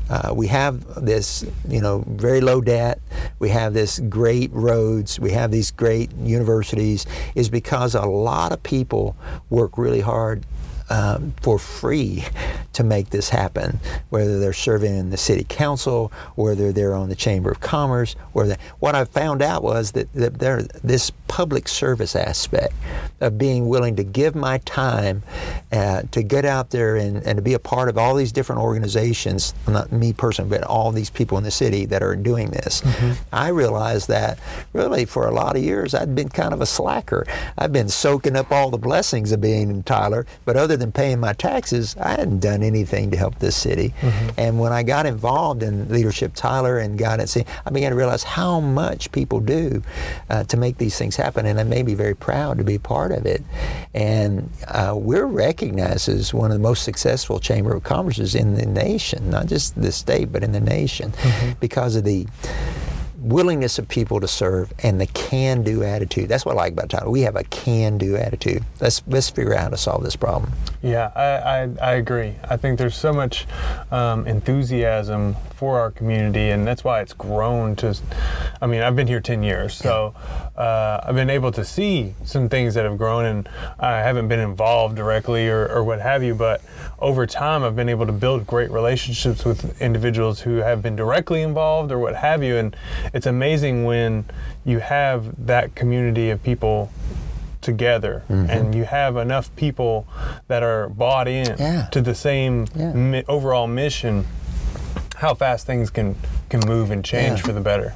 [0.08, 2.98] uh, we have this, you know, very low debt.
[3.40, 5.20] We have this great roads.
[5.20, 7.04] We have these great universities.
[7.34, 9.16] Is because a lot of people
[9.50, 10.46] work really hard
[10.90, 12.24] um, for free
[12.72, 13.80] to make this happen,
[14.10, 18.46] whether they're serving in the city council, whether they're on the Chamber of Commerce, or
[18.46, 18.60] that.
[18.78, 22.74] What I found out was that, that there this public service aspect
[23.20, 25.22] of being willing to give my time
[25.72, 28.60] uh, to get out there and, and to be a part of all these different
[28.60, 32.82] organizations, not me personally, but all these people in the city that are doing this.
[32.82, 33.12] Mm-hmm.
[33.32, 34.38] I realized that
[34.72, 37.26] really for a lot of years I'd been kind of a slacker.
[37.58, 41.20] I've been soaking up all the blessings of being in Tyler, but other than paying
[41.20, 43.94] my taxes, I hadn't done anything to help this city.
[44.00, 44.28] Mm-hmm.
[44.38, 48.22] And when I got involved in Leadership Tyler and got it, I began to realize
[48.22, 49.82] how much people do
[50.30, 53.12] uh, to make these things happen, and I made me very proud to be part
[53.12, 53.42] of it.
[53.94, 58.66] And uh, we're recognized as one of the most successful chamber of commerces in the
[58.66, 61.52] nation, not just the state, but in the nation, mm-hmm.
[61.60, 62.26] because of the
[63.26, 66.28] willingness of people to serve and the can-do attitude.
[66.28, 67.10] That's what I like about Tyler.
[67.10, 68.62] We have a can-do attitude.
[68.80, 70.52] Let's let's figure out how to solve this problem.
[70.82, 72.36] Yeah, I, I, I agree.
[72.44, 73.46] I think there's so much
[73.90, 77.96] um, enthusiasm for our community, and that's why it's grown to.
[78.62, 80.14] I mean, I've been here 10 years, so
[80.56, 83.48] uh, I've been able to see some things that have grown, and
[83.78, 86.62] I haven't been involved directly or, or what have you, but
[86.98, 91.42] over time, I've been able to build great relationships with individuals who have been directly
[91.42, 92.74] involved or what have you, and
[93.12, 94.24] it's amazing when
[94.64, 96.90] you have that community of people
[97.60, 100.06] together and you have enough people
[100.46, 101.86] that are bought in Yeah.
[101.90, 102.92] to the same Yeah.
[102.92, 104.24] mi- overall mission,
[105.16, 106.14] how fast things can
[106.48, 107.46] can move and change Yeah.
[107.46, 107.92] for the better.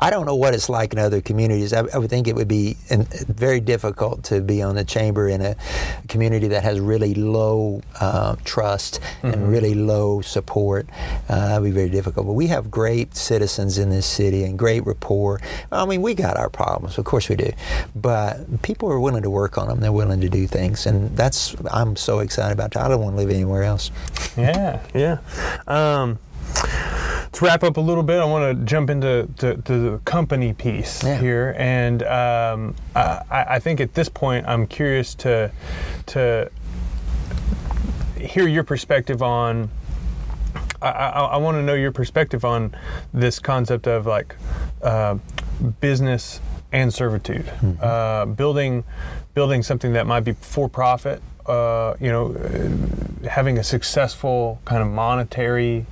[0.00, 1.72] I don't know what it's like in other communities.
[1.72, 5.28] I, I would think it would be in, very difficult to be on the chamber
[5.28, 5.56] in a
[6.08, 10.88] community that has really low uh, trust and really low support.
[11.28, 12.26] Uh, that would be very difficult.
[12.26, 15.40] But we have great citizens in this city and great rapport.
[15.72, 17.50] I mean, we got our problems, of course we do,
[17.96, 19.80] but people are willing to work on them.
[19.80, 22.76] They're willing to do things, and that's I'm so excited about.
[22.76, 23.90] I don't want to live anywhere else.
[24.36, 25.18] Yeah, yeah.
[25.66, 26.18] Um,
[27.32, 30.52] to wrap up a little bit, I want to jump into to, to the company
[30.52, 31.18] piece Yeah.
[31.18, 35.50] here, and um, I, I think at this point, I'm curious to
[36.06, 36.50] to
[38.18, 39.70] hear your perspective on.
[40.80, 42.74] I, I, I want to know your perspective on
[43.12, 44.36] this concept of like
[44.82, 45.18] uh,
[45.80, 46.40] business
[46.72, 47.50] and servitude,
[47.80, 48.84] uh, building
[49.34, 51.22] building something that might be for profit.
[51.48, 55.86] Uh, you know, uh, having a successful kind of monetary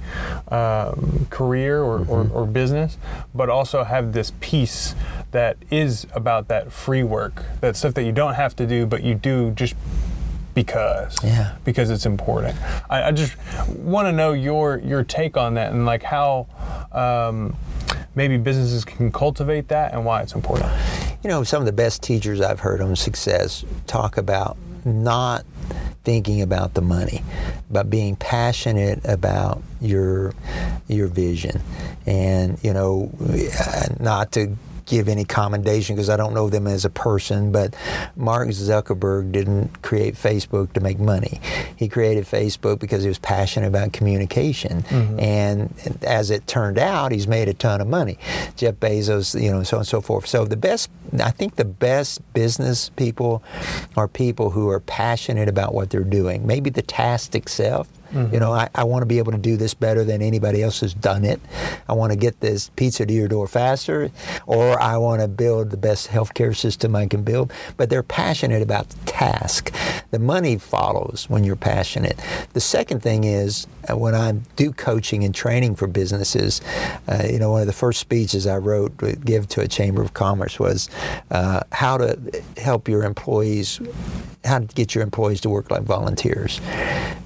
[0.48, 2.98] um, career or, or, or business,
[3.34, 4.94] but also have this piece
[5.30, 9.02] that is about that free work, that stuff that you don't have to do, but
[9.02, 9.74] you do just
[10.54, 11.56] because Yeah.
[11.64, 12.56] because it's important.
[12.90, 13.34] I, I just
[13.68, 16.46] want to know your your take on that and like how
[16.92, 17.56] um,
[18.14, 20.70] maybe businesses can cultivate that and why it's important.
[21.22, 24.56] You know, some of the best teachers I've heard on success talk about
[24.86, 25.44] not
[26.04, 27.22] thinking about the money,
[27.70, 30.32] but being passionate about your
[30.88, 31.60] your vision,
[32.06, 33.10] and you know,
[33.98, 34.56] not to
[34.86, 37.74] give any commendation because I don't know them as a person, but
[38.16, 41.40] Mark Zuckerberg didn't create Facebook to make money.
[41.76, 44.82] He created Facebook because he was passionate about communication.
[44.82, 45.20] Mm-hmm.
[45.20, 48.18] And as it turned out, he's made a ton of money.
[48.56, 50.26] Jeff Bezos, you know, so on and so forth.
[50.26, 50.88] So the best,
[51.20, 53.42] I think the best business people
[53.96, 56.46] are people who are passionate about what they're doing.
[56.46, 57.88] Maybe the task itself.
[58.32, 60.80] You know, I, I want to be able to do this better than anybody else
[60.80, 61.40] has done it.
[61.88, 64.10] I want to get this pizza to your door faster,
[64.46, 67.52] or I want to build the best healthcare system I can build.
[67.76, 69.74] But they're passionate about the task.
[70.10, 72.18] The money follows when you're passionate.
[72.52, 76.60] The second thing is uh, when I do coaching and training for businesses,
[77.08, 80.02] uh, you know, one of the first speeches I wrote to give to a chamber
[80.02, 80.88] of commerce was
[81.30, 82.18] uh, how to
[82.56, 83.80] help your employees,
[84.44, 86.60] how to get your employees to work like volunteers,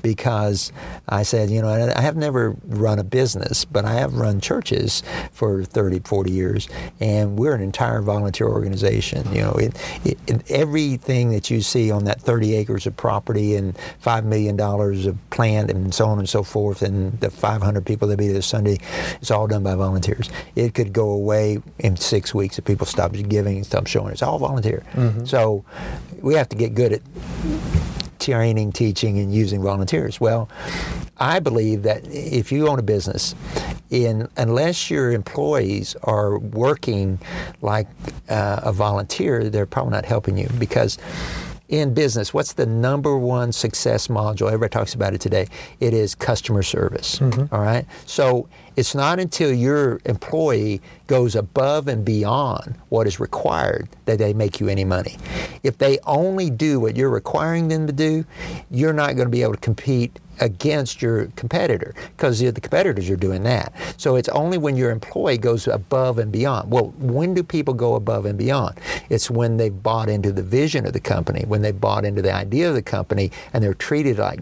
[0.03, 0.72] because
[1.08, 5.02] I said, you know, I have never run a business, but I have run churches
[5.32, 6.68] for 30, 40 years,
[7.00, 9.30] and we're an entire volunteer organization.
[9.32, 13.56] You know, it, it, it, everything that you see on that 30 acres of property
[13.56, 18.08] and $5 million of plant and so on and so forth, and the 500 people
[18.08, 18.78] that be there Sunday,
[19.20, 20.30] it's all done by volunteers.
[20.54, 24.12] It could go away in six weeks if people stop giving, and stop showing.
[24.12, 24.84] It's all volunteer.
[24.92, 25.24] Mm-hmm.
[25.24, 25.64] So
[26.20, 27.02] we have to get good at
[28.20, 30.20] training, teaching, and using volunteers.
[30.20, 30.48] Well,
[31.18, 33.34] I believe that if you own a business,
[33.90, 37.18] in unless your employees are working
[37.60, 37.88] like
[38.28, 40.98] uh, a volunteer, they're probably not helping you because.
[41.70, 44.48] In business, what's the number one success module?
[44.48, 45.46] Everybody talks about it today.
[45.78, 47.20] It is customer service.
[47.20, 47.54] Mm-hmm.
[47.54, 47.86] all right.
[48.06, 54.32] So it's not until your employee goes above and beyond what is required that they
[54.32, 55.16] make you any money.
[55.62, 58.24] If they only do what you're requiring them to do,
[58.68, 63.16] you're not going to be able to compete against your competitor because the competitors are
[63.16, 63.72] doing that.
[63.97, 66.70] So it's only when your employee goes above and beyond.
[66.70, 68.80] Well, when do people go above and beyond?
[69.09, 72.32] It's when they've bought into the vision of the company, when they've bought into the
[72.32, 74.41] idea of the company, and they're treated like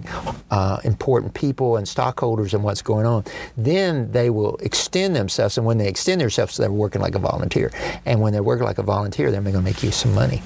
[0.51, 3.25] uh, important people and stockholders and what's going on.
[3.57, 7.73] Then they will extend themselves, and when they extend themselves, they're working like a volunteer.
[8.07, 10.43] And when they're working like a volunteer, they're going to make you some money.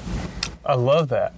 [0.65, 1.35] I love that.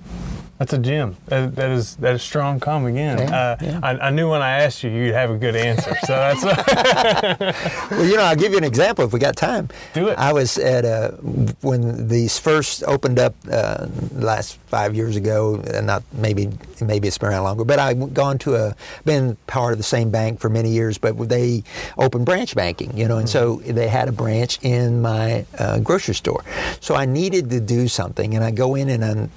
[0.64, 1.14] That's a gem.
[1.26, 3.18] That, that is that is Strong Com again.
[3.18, 3.80] Yeah, uh, yeah.
[3.82, 5.94] I, I knew when I asked you, you'd have a good answer.
[6.06, 6.42] So that's
[7.90, 9.68] Well, you know, I'll give you an example if we got time.
[9.92, 10.18] Do it.
[10.18, 11.18] I was at a,
[11.60, 16.48] when these first opened up uh, last five years ago, and not maybe
[16.80, 20.10] maybe it's been around longer, but I've gone to a been part of the same
[20.10, 21.62] bank for many years, but they
[21.98, 26.14] opened branch banking, you know, and so they had a branch in my uh, grocery
[26.14, 26.42] store.
[26.80, 29.30] So I needed to do something, and I go in and I'm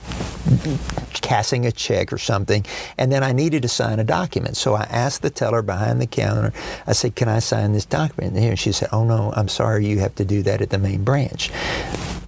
[1.21, 2.65] casting a check or something,
[2.97, 4.57] and then I needed to sign a document.
[4.57, 6.53] So I asked the teller behind the counter,
[6.85, 8.35] I said, Can I sign this document?
[8.35, 11.03] And she said, Oh no, I'm sorry, you have to do that at the main
[11.03, 11.51] branch.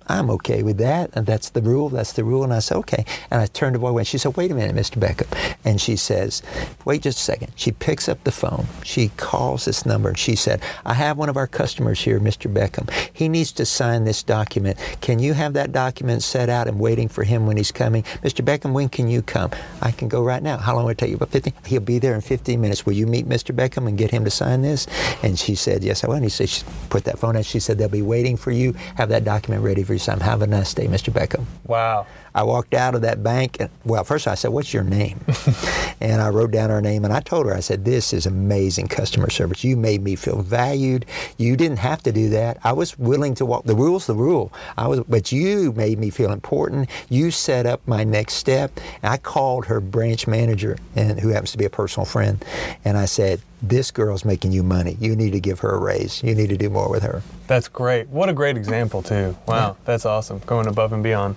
[0.09, 1.11] I'm okay with that.
[1.13, 1.89] And that's the rule.
[1.89, 2.43] That's the rule.
[2.43, 3.05] And I said, okay.
[3.29, 4.01] And I turned away.
[4.01, 4.99] And she said, wait a minute, Mr.
[4.99, 5.27] Beckham.
[5.63, 6.41] And she says,
[6.83, 7.51] wait just a second.
[7.55, 8.65] She picks up the phone.
[8.83, 10.09] She calls this number.
[10.09, 12.51] And she said, I have one of our customers here, Mr.
[12.51, 12.89] Beckham.
[13.13, 14.79] He needs to sign this document.
[15.01, 18.01] Can you have that document set out and waiting for him when he's coming?
[18.23, 18.43] Mr.
[18.43, 19.51] Beckham, when can you come?
[19.81, 20.57] I can go right now.
[20.57, 21.17] How long will it take you?
[21.17, 21.53] About 15?
[21.65, 22.85] He'll be there in 15 minutes.
[22.85, 23.55] Will you meet Mr.
[23.55, 24.87] Beckham and get him to sign this?
[25.21, 26.15] And she said, yes, I will.
[26.15, 27.45] And he said, she put that phone out.
[27.45, 28.73] She said, they'll be waiting for you.
[28.95, 29.98] Have that document ready for you.
[29.99, 30.19] Sign.
[30.19, 31.11] Have a nice day, Mr.
[31.11, 31.45] Beckham.
[31.65, 32.07] Wow.
[32.33, 33.57] I walked out of that bank.
[33.59, 35.19] And, well, first I said, "What's your name?"
[36.01, 38.87] and I wrote down her name, and I told her, I said, "This is amazing
[38.87, 39.63] customer service.
[39.63, 41.05] You made me feel valued.
[41.37, 42.57] You didn't have to do that.
[42.63, 43.65] I was willing to walk.
[43.65, 44.53] The rule's the rule.
[44.77, 46.89] I was, but you made me feel important.
[47.09, 51.51] You set up my next step." And I called her branch manager, and who happens
[51.51, 52.43] to be a personal friend,
[52.85, 54.97] and I said, this girl's making you money.
[54.99, 56.23] You need to give her a raise.
[56.23, 57.21] You need to do more with her.
[57.47, 58.07] That's great.
[58.09, 59.35] What a great example, too.
[59.47, 60.39] Wow, that's awesome.
[60.45, 61.35] Going above and beyond.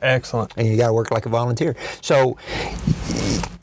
[0.00, 0.52] Excellent.
[0.56, 1.76] And you got to work like a volunteer.
[2.00, 2.36] So,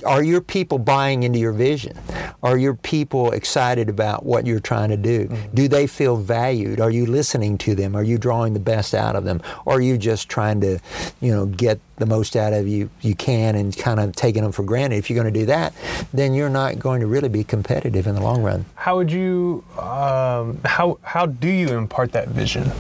[0.05, 1.97] are your people buying into your vision?
[2.43, 5.27] Are your people excited about what you're trying to do?
[5.27, 5.55] Mm-hmm.
[5.55, 6.79] Do they feel valued?
[6.79, 7.95] Are you listening to them?
[7.95, 9.41] Are you drawing the best out of them?
[9.65, 10.79] Or are you just trying to,
[11.21, 14.51] you know, get the most out of you you can and kind of taking them
[14.51, 14.97] for granted?
[14.97, 15.73] If you're going to do that,
[16.13, 18.65] then you're not going to really be competitive in the long run.
[18.75, 22.71] How would you, um, how how do you impart that vision?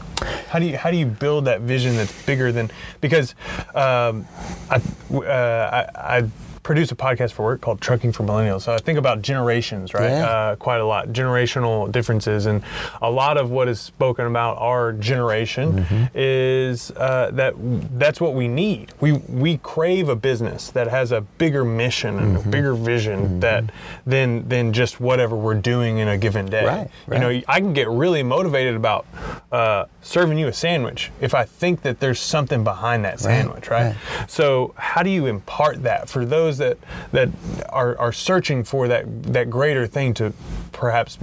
[0.49, 2.69] How do you how do you build that vision that's bigger than
[3.01, 3.35] because
[3.73, 4.27] um,
[4.69, 4.81] I,
[5.13, 6.29] uh, I, I
[6.65, 8.63] produce a podcast for work called Trucking for Millennials.
[8.63, 10.09] So I think about generations, right?
[10.09, 10.25] Yeah.
[10.25, 12.63] Uh, quite a lot, generational differences, and
[13.03, 16.05] a lot of what is spoken about our generation mm-hmm.
[16.15, 17.53] is uh, that
[17.99, 18.91] that's what we need.
[18.99, 22.49] We we crave a business that has a bigger mission and mm-hmm.
[22.49, 23.39] a bigger vision mm-hmm.
[23.41, 23.65] that
[24.07, 26.65] than than just whatever we're doing in a given day.
[26.65, 27.15] Right, right.
[27.15, 29.05] You know, I can get really motivated about
[29.51, 33.95] uh, serving you a sandwich if I think that there's something behind that sandwich, right?
[33.95, 34.29] right?
[34.29, 36.77] So how do you impart that for those those
[37.11, 37.29] that that
[37.69, 40.33] are, are searching for that that greater thing to
[40.71, 41.17] perhaps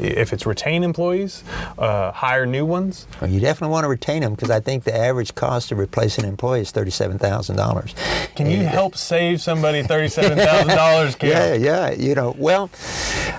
[0.00, 1.42] if it's retain employees,
[1.78, 3.06] uh, hire new ones?
[3.20, 6.24] Well, you definitely want to retain them because I think the average cost of replacing
[6.24, 7.94] an employee is thirty-seven thousand dollars.
[8.36, 11.16] Can and you help save somebody thirty-seven thousand dollars?
[11.28, 11.90] Yeah, yeah.
[11.90, 12.70] You know, well,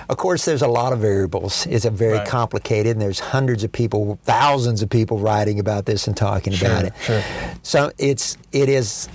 [0.08, 1.66] of course, there's a lot of variables.
[1.66, 2.28] It's a very right.
[2.28, 6.68] complicated, and there's hundreds of people, thousands of people writing about this and talking sure,
[6.68, 6.92] about it.
[7.02, 7.22] Sure.
[7.62, 9.08] So it's it is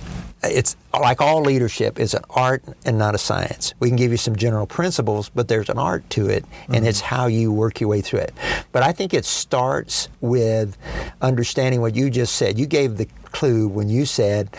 [0.52, 3.74] it's like all leadership is an art and not a science.
[3.80, 6.86] We can give you some general principles, but there's an art to it, and mm-hmm.
[6.86, 8.34] it's how you work your way through it.
[8.72, 10.76] But I think it starts with
[11.20, 12.58] understanding what you just said.
[12.58, 14.50] You gave the clue when you said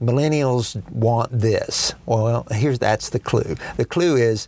[0.00, 1.94] millennials want this.
[2.06, 3.56] Well, here's that's the clue.
[3.76, 4.46] The clue is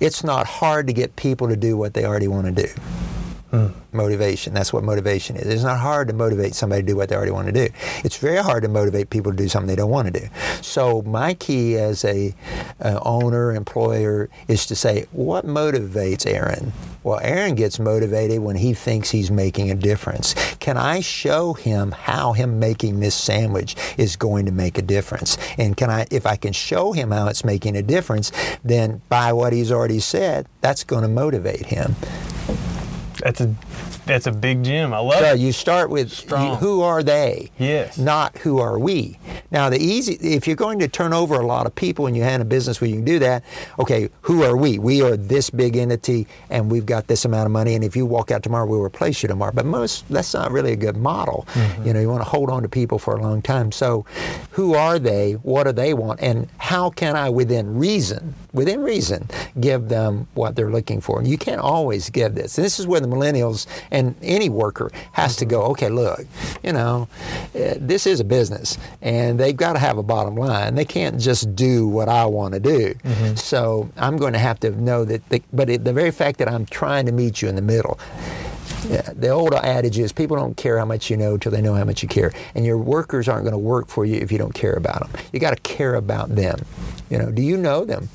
[0.00, 2.72] it's not hard to get people to do what they already want to do.
[3.52, 4.54] Mm motivation.
[4.54, 5.46] That's what motivation is.
[5.46, 7.68] It's not hard to motivate somebody to do what they already want to do.
[8.04, 10.26] It's very hard to motivate people to do something they don't want to do.
[10.62, 12.34] So my key as a
[12.80, 16.72] uh, owner, employer, is to say, what motivates Aaron?
[17.02, 20.34] Well, Aaron gets motivated when he thinks he's making a difference.
[20.60, 25.36] Can I show him how him making this sandwich is going to make a difference?
[25.58, 28.30] And can I, if I can show him how it's making a difference,
[28.64, 31.96] then by what he's already said, that's going to motivate him.
[33.22, 33.54] That's a
[34.04, 34.92] that's a big gem.
[34.92, 35.38] I love so it.
[35.38, 37.52] You start with you, who are they?
[37.56, 37.96] Yes.
[37.96, 39.18] Not who are we.
[39.52, 42.24] Now the easy if you're going to turn over a lot of people and you
[42.24, 43.44] have a business where you can do that,
[43.78, 44.78] okay, who are we?
[44.78, 48.06] We are this big entity and we've got this amount of money and if you
[48.06, 49.52] walk out tomorrow we'll replace you tomorrow.
[49.52, 51.46] But most that's not really a good model.
[51.52, 51.86] Mm-hmm.
[51.86, 53.70] You know, you want to hold on to people for a long time.
[53.70, 54.04] So
[54.50, 55.34] who are they?
[55.34, 56.20] What do they want?
[56.20, 59.28] And how can I within reason, within reason,
[59.60, 61.18] give them what they're looking for?
[61.18, 62.58] And you can't always give this.
[62.58, 66.20] And this is where the millennials and any worker has to go, okay, look,
[66.62, 67.08] you know,
[67.54, 70.74] uh, this is a business and they've got to have a bottom line.
[70.74, 72.94] They can't just do what I want to do.
[72.94, 73.34] Mm-hmm.
[73.36, 76.48] So I'm going to have to know that, the, but it, the very fact that
[76.48, 77.98] I'm trying to meet you in the middle,
[78.82, 81.84] the old adage is people don't care how much you know till they know how
[81.84, 82.32] much you care.
[82.54, 85.22] And your workers aren't going to work for you if you don't care about them.
[85.32, 86.64] You got to care about them.
[87.10, 88.08] You know, do you know them?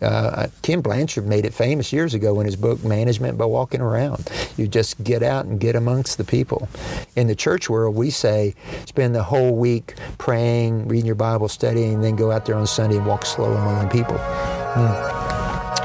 [0.00, 4.30] Uh, Tim Blanchard made it famous years ago in his book Management by Walking Around.
[4.56, 6.68] You just get out and get amongst the people.
[7.16, 8.54] In the church world, we say
[8.84, 12.68] spend the whole week praying, reading your Bible, studying, and then go out there on
[12.68, 14.16] Sunday and walk slow among the people.
[14.16, 15.16] Mm.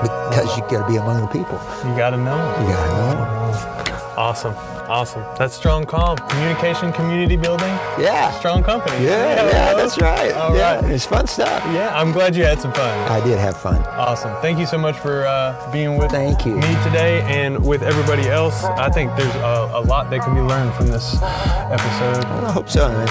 [0.02, 1.60] Because you got to be among the people.
[1.84, 2.38] You got to know.
[2.62, 3.91] You got to know.
[4.18, 4.81] Awesome.
[4.92, 5.24] Awesome.
[5.38, 6.18] That's Strong Com.
[6.18, 7.70] Communication, community building.
[7.98, 8.30] Yeah.
[8.40, 9.06] Strong company.
[9.06, 10.34] Yeah, yeah, that's right.
[10.34, 10.92] All yeah, right.
[10.92, 11.64] it's fun stuff.
[11.74, 13.00] Yeah, I'm glad you had some fun.
[13.10, 13.82] I did have fun.
[13.84, 14.36] Awesome.
[14.42, 16.56] Thank you so much for uh, being with Thank you.
[16.56, 18.66] me today and with everybody else.
[18.66, 22.26] I think there's a, a lot that can be learned from this episode.
[22.26, 22.90] I hope so.
[22.90, 23.10] And,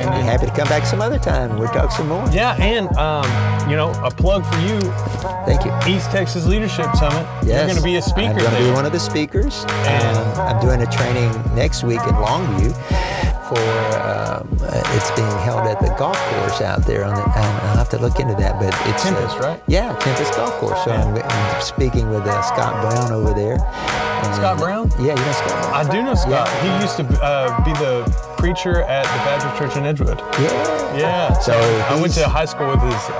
[0.00, 1.58] and be happy to come back some other time.
[1.58, 2.26] We'll talk some more.
[2.30, 3.28] Yeah, and um,
[3.68, 4.80] you know, a plug for you,
[5.44, 5.94] Thank you.
[5.94, 7.26] East Texas Leadership Summit.
[7.44, 9.66] You're going to be a speaker I'm going to be one of the speakers.
[9.68, 12.72] And- I'm doing a training next week in Longview
[13.48, 17.04] for um, uh, it's being held at the golf course out there.
[17.04, 17.34] On the, and
[17.66, 19.62] I'll have to look into that, but it's Tempest, uh, right?
[19.66, 20.84] Yeah, Tempest Golf Course.
[20.84, 23.54] So I'm, I'm speaking with uh, Scott Brown over there.
[23.54, 24.90] And- Scott Brown?
[25.00, 25.48] Yeah, you know Scott.
[25.62, 25.74] Brown?
[25.86, 26.46] I do know Scott.
[26.46, 26.76] Yeah.
[26.78, 28.04] He used to uh, be the
[28.38, 30.18] preacher at the Baptist Church in Edgewood.
[30.38, 30.96] Yeah.
[30.96, 31.38] Yeah.
[31.40, 33.10] So I went to high school with his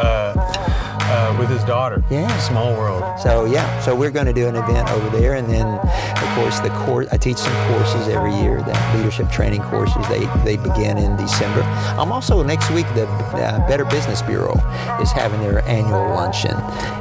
[1.11, 2.02] uh, with his daughter.
[2.11, 2.28] Yeah.
[2.38, 3.02] Small world.
[3.20, 6.61] So yeah, so we're going to do an event over there, and then of course
[6.61, 7.08] the course.
[7.12, 8.62] I teach some courses every year.
[8.62, 11.62] The leadership training courses they they begin in December.
[11.98, 12.86] I'm also next week.
[12.94, 14.54] The uh, Better Business Bureau
[15.00, 16.54] is having their annual luncheon.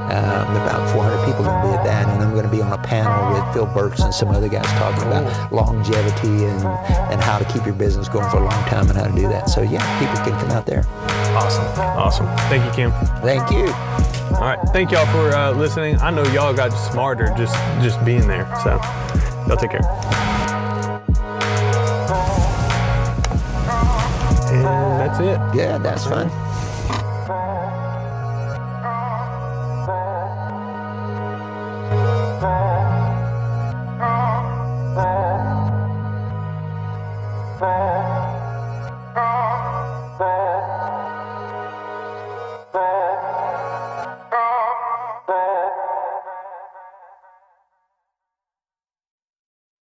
[0.10, 2.74] Um, about 400 people going to be at that, and I'm going to be on
[2.74, 6.64] a panel with Phil Burks and some other guys talking about longevity and
[7.12, 9.28] and how to keep your business going for a long time and how to do
[9.30, 9.50] that.
[9.50, 10.84] So yeah, people can come out there.
[11.36, 11.66] Awesome.
[11.80, 12.28] Awesome.
[12.50, 12.92] Thank you, Kim.
[13.22, 13.99] Thank you.
[14.36, 14.60] All right.
[14.72, 16.00] Thank y'all for uh, listening.
[16.00, 18.46] I know y'all got smarter just just being there.
[18.64, 18.80] So
[19.48, 19.82] y'all take care.
[24.52, 25.58] And that's it.
[25.58, 26.49] Yeah, that's fun.